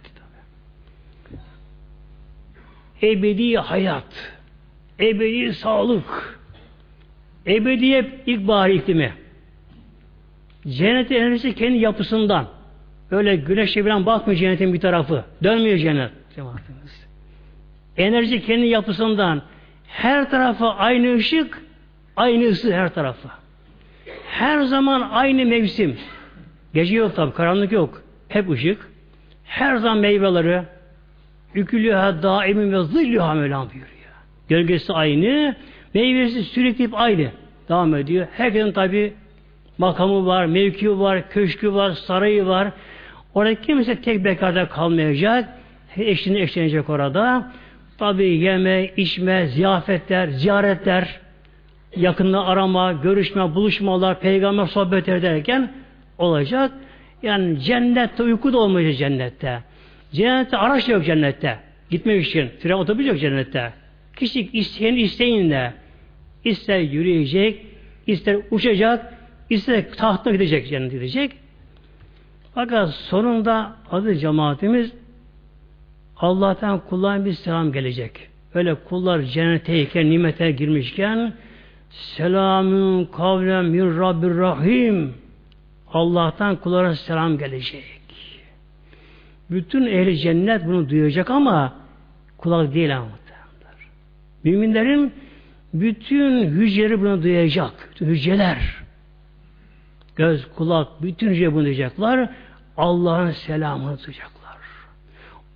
[3.03, 4.38] Ebedi hayat.
[5.01, 6.38] Ebedi sağlık.
[7.46, 9.12] Ebedi ilkbahar iklimi.
[10.68, 12.46] Cennetin enerjisi kendi yapısından.
[13.11, 15.24] Öyle güneşe falan bakmıyor cennetin bir tarafı.
[15.42, 16.11] Dönmüyor cennet.
[17.96, 19.42] Enerji kendi yapısından.
[19.86, 21.62] Her tarafa aynı ışık,
[22.16, 23.28] aynı ısı her tarafa.
[24.26, 25.96] Her zaman aynı mevsim.
[26.74, 28.03] Gece yok tabi, karanlık yok.
[28.28, 28.90] Hep ışık.
[29.44, 30.62] Her zaman meyveleri
[31.55, 33.97] ükülüha daimin ve zillüha Mevlam buyuruyor.
[34.49, 35.57] Gölgesi aynı,
[35.94, 37.30] meyvesi sürekli hep aynı.
[37.68, 38.26] Devam ediyor.
[38.36, 39.12] Herkesin tabi
[39.78, 42.68] makamı var, mevki var, köşkü var, sarayı var.
[43.34, 45.49] Orada kimse tek bekada kalmayacak.
[45.96, 47.53] Eşini eşlenecek orada.
[47.99, 51.20] Tabi yeme, içme, ziyafetler, ziyaretler,
[51.96, 55.72] yakında arama, görüşme, buluşmalar, peygamber sohbet ederken
[56.18, 56.72] olacak.
[57.22, 59.59] Yani cennette uyku da olmayacak cennette.
[60.12, 61.59] Cennette araç yok cennette.
[61.90, 62.51] Gitmek için.
[62.62, 63.72] Tren otobüs yok cennette.
[64.18, 65.72] Kişi isteyen isteğinde
[66.44, 67.66] ister yürüyecek,
[68.06, 69.14] ister uçacak,
[69.50, 71.32] ister tahtına gidecek, cennete gidecek.
[72.54, 74.92] Fakat sonunda adı cemaatimiz
[76.16, 78.28] Allah'tan kullarına bir selam gelecek.
[78.54, 81.32] Öyle kullar cenneteyken, nimete girmişken
[81.90, 85.14] selamün kavlen min Rabbir Rahim
[85.92, 87.84] Allah'tan kullara selam gelecek.
[89.50, 91.76] Bütün ehli cennet bunu duyacak ama
[92.38, 93.08] kulak değil ama.
[94.45, 95.12] Müminlerin
[95.74, 97.89] bütün hücreleri bunu duyacak.
[97.91, 98.76] Bütün hücreler.
[100.16, 102.30] Göz, kulak, bütün hücre bunu duyacaklar.
[102.76, 104.59] Allah'ın selamını duyacaklar.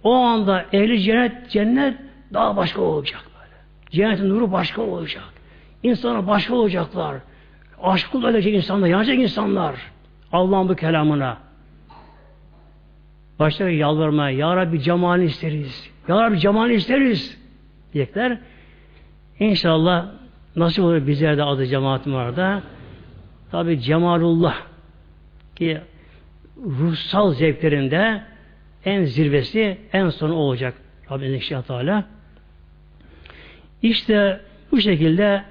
[0.04, 1.98] O anda ehli cennet cennet
[2.32, 3.60] daha başka olacak böyle.
[3.90, 5.24] Cennetin nuru başka olacak.
[5.82, 7.16] İnsanlar başka olacaklar.
[7.82, 9.74] Aşk edecek insanlar, yanacak insanlar.
[10.32, 11.38] Allah'ın bu kelamına.
[13.38, 15.90] Başlar yalvarmaya, Ya Rabbi cemalini isteriz.
[16.08, 17.38] Ya Rabbi cemalini isteriz.
[17.94, 18.38] Diyecekler.
[19.42, 20.06] İnşallah
[20.56, 22.62] nasıl olur bize de adı cemaatim orada.
[23.50, 24.56] Tabi cemalullah
[25.56, 25.80] ki
[26.56, 28.22] ruhsal zevklerinde
[28.84, 30.74] en zirvesi en sonu olacak.
[31.10, 32.04] Rabbimiz inşallah Teala.
[33.82, 34.40] İşte
[34.72, 35.44] bu şekilde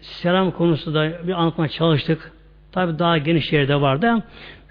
[0.00, 2.32] selam konusu da bir anlatmaya çalıştık.
[2.72, 4.22] Tabi daha geniş yerde vardı.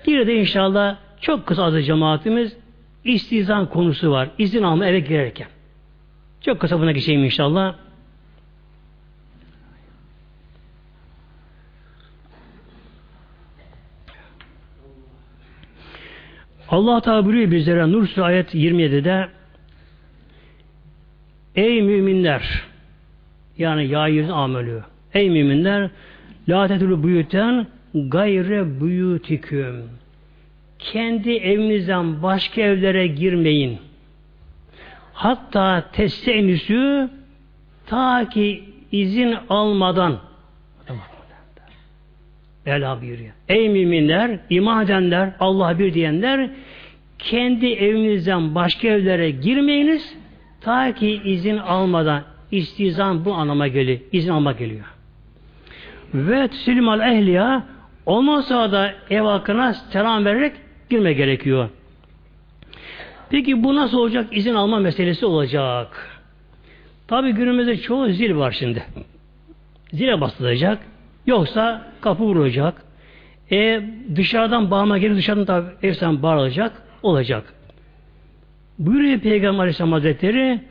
[0.08, 2.58] Bir de inşallah çok kısa adı cemaatimiz
[3.04, 4.30] istizan konusu var.
[4.38, 5.48] İzin alma eve girerken.
[6.42, 7.87] Çok kısa buna geçeyim inşallah.
[16.78, 19.28] Allah Teala buyuruyor bizlere Nur Suresi ayet 27'de
[21.56, 22.64] Ey müminler
[23.58, 25.90] yani yayın amelü Ey müminler
[26.50, 29.90] La tetülü buyuten gayre buyutiküm
[30.80, 33.80] kendi evinizden başka evlere girmeyin.
[35.14, 37.10] Hatta tessenüsü
[37.86, 40.20] ta ki izin almadan
[42.68, 43.32] Bela buyuruyor.
[43.50, 46.50] Ey müminler, iman edenler, Allah bir diyenler
[47.20, 50.16] kendi evinizden başka evlere girmeyiniz
[50.62, 54.00] ta ki izin almadan istizan bu anlama geliyor.
[54.12, 54.86] İzin alma geliyor.
[56.14, 57.64] Ve tüsülmal ehliya
[58.06, 60.54] ondan sonra da ev halkına selam vererek
[60.90, 61.70] girme gerekiyor.
[63.30, 64.28] Peki bu nasıl olacak?
[64.32, 66.20] İzin alma meselesi olacak.
[67.08, 68.84] Tabi günümüzde çoğu zil var şimdi.
[69.92, 70.80] Zile basılacak.
[71.28, 72.82] Yoksa kapı vuracak.
[73.52, 73.82] E,
[74.16, 76.82] dışarıdan bağıma gelip dışarıdan tabi evsen bağıracak.
[77.04, 77.54] Olacak.
[78.80, 80.62] Buyuruyor Peygamber Aleyhisselam Hazretleri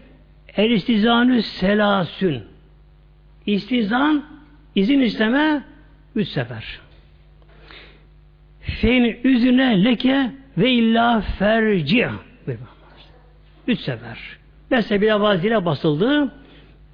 [0.56, 2.42] El istizanü selasün
[3.46, 4.24] İstizan
[4.74, 5.64] izin isteme
[6.14, 6.80] üç sefer.
[8.60, 12.08] Feyn üzüne leke ve illa ferci.
[13.68, 14.18] Üç sefer.
[14.70, 16.32] Mesela bir avazile basıldı.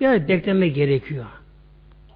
[0.01, 1.25] Bir bekleme gerekiyor.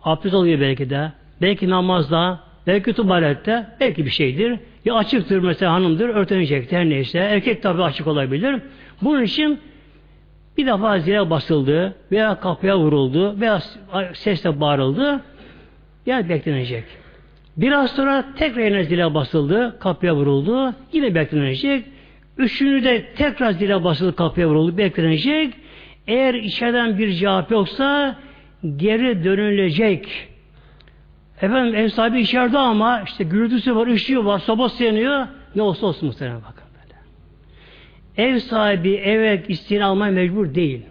[0.02, 1.12] Abdest oluyor belki de.
[1.42, 4.58] Belki namazda, belki tuvalette, belki bir şeydir.
[4.84, 7.18] Ya açıktır mesela hanımdır, örtünecektir her neyse.
[7.18, 8.60] Erkek tabi açık olabilir.
[9.02, 9.60] Bunun için
[10.56, 13.60] bir defa zile basıldı veya kapıya vuruldu veya
[14.14, 15.20] sesle bağırıldı.
[16.06, 16.84] Ya beklenecek.
[17.56, 20.74] Biraz sonra tekrar yine zile basıldı, kapıya vuruldu.
[20.92, 21.84] Yine beklenecek.
[22.38, 25.54] Üçüncü de tekrar zile basıldı, kapıya vuruldu, beklenecek.
[26.06, 28.16] Eğer içeriden bir cevap yoksa
[28.76, 30.28] geri dönülecek.
[31.42, 35.26] Efendim ev sahibi içeride ama işte gürültüsü var, ışığı var, sobası yanıyor.
[35.54, 38.28] Ne olsa olsun muhtemelen bakın böyle.
[38.28, 40.82] Ev sahibi eve isteğini almaya mecbur değil.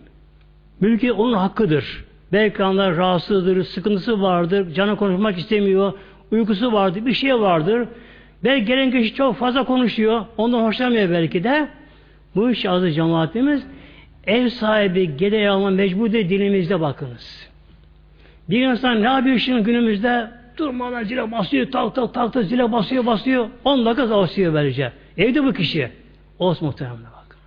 [0.79, 2.05] Mülki onun hakkıdır.
[2.31, 5.93] Belki onlar rahatsızdır, sıkıntısı vardır, canı konuşmak istemiyor,
[6.31, 7.87] uykusu vardır, bir şey vardır.
[8.43, 11.67] Belki gelen kişi çok fazla konuşuyor, ondan hoşlanmıyor belki de.
[12.35, 13.63] Bu iş azı cemaatimiz
[14.27, 17.49] ev sahibi gede alma mecbur değil dilimizde bakınız.
[18.49, 20.31] Bir insan ne yapıyor şimdi günümüzde?
[20.57, 23.49] Durmadan zile basıyor, tak tak tak tak zile basıyor, basıyor.
[23.63, 24.91] 10 dakika basıyor böylece.
[25.17, 25.91] Evde bu kişi.
[26.39, 27.39] Olsun muhtemelen bakın.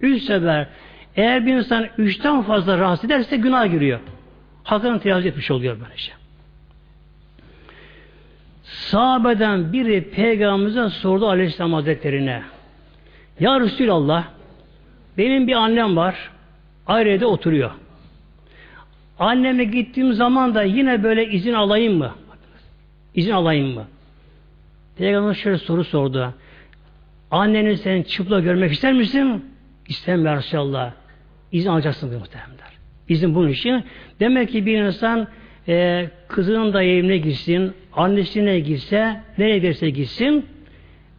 [0.00, 0.66] Üç sefer
[1.16, 4.00] eğer bir insan üçten fazla rahatsız ederse günah giriyor.
[4.64, 6.12] Hakkını tecavüz etmiş oluyor böylece.
[8.62, 12.42] Sahabeden biri Peygamberimize sordu Aleyhisselam Hazretleri'ne.
[13.40, 14.24] Ya Resulallah
[15.18, 16.30] benim bir annem var.
[16.86, 17.70] Ayrı oturuyor.
[19.20, 22.14] Anneme gittiğim zaman da yine böyle izin alayım mı?
[23.14, 23.84] İzin alayım mı?
[24.98, 26.34] Peygamber şöyle soru sordu.
[27.30, 29.44] Anneni sen çıplak görmek ister misin?
[29.88, 30.92] İstemiyor Resulallah.
[31.52, 32.72] İzin alacaksın diyor muhtemelenler.
[33.08, 33.84] İzin bunun için.
[34.20, 35.28] Demek ki bir insan
[35.68, 40.46] e, kızının da evine gitsin, annesine gitse, nereye giderse gitsin,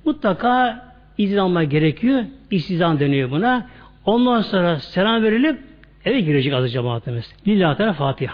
[0.06, 0.86] mutlaka
[1.18, 2.24] izin alma gerekiyor.
[2.52, 3.70] İstizan deniyor buna.
[4.06, 5.71] Ondan sonra selam verilip
[6.06, 7.26] eve girecek azı cemaatimiz.
[7.48, 8.34] Lillahi Teala Fatiha.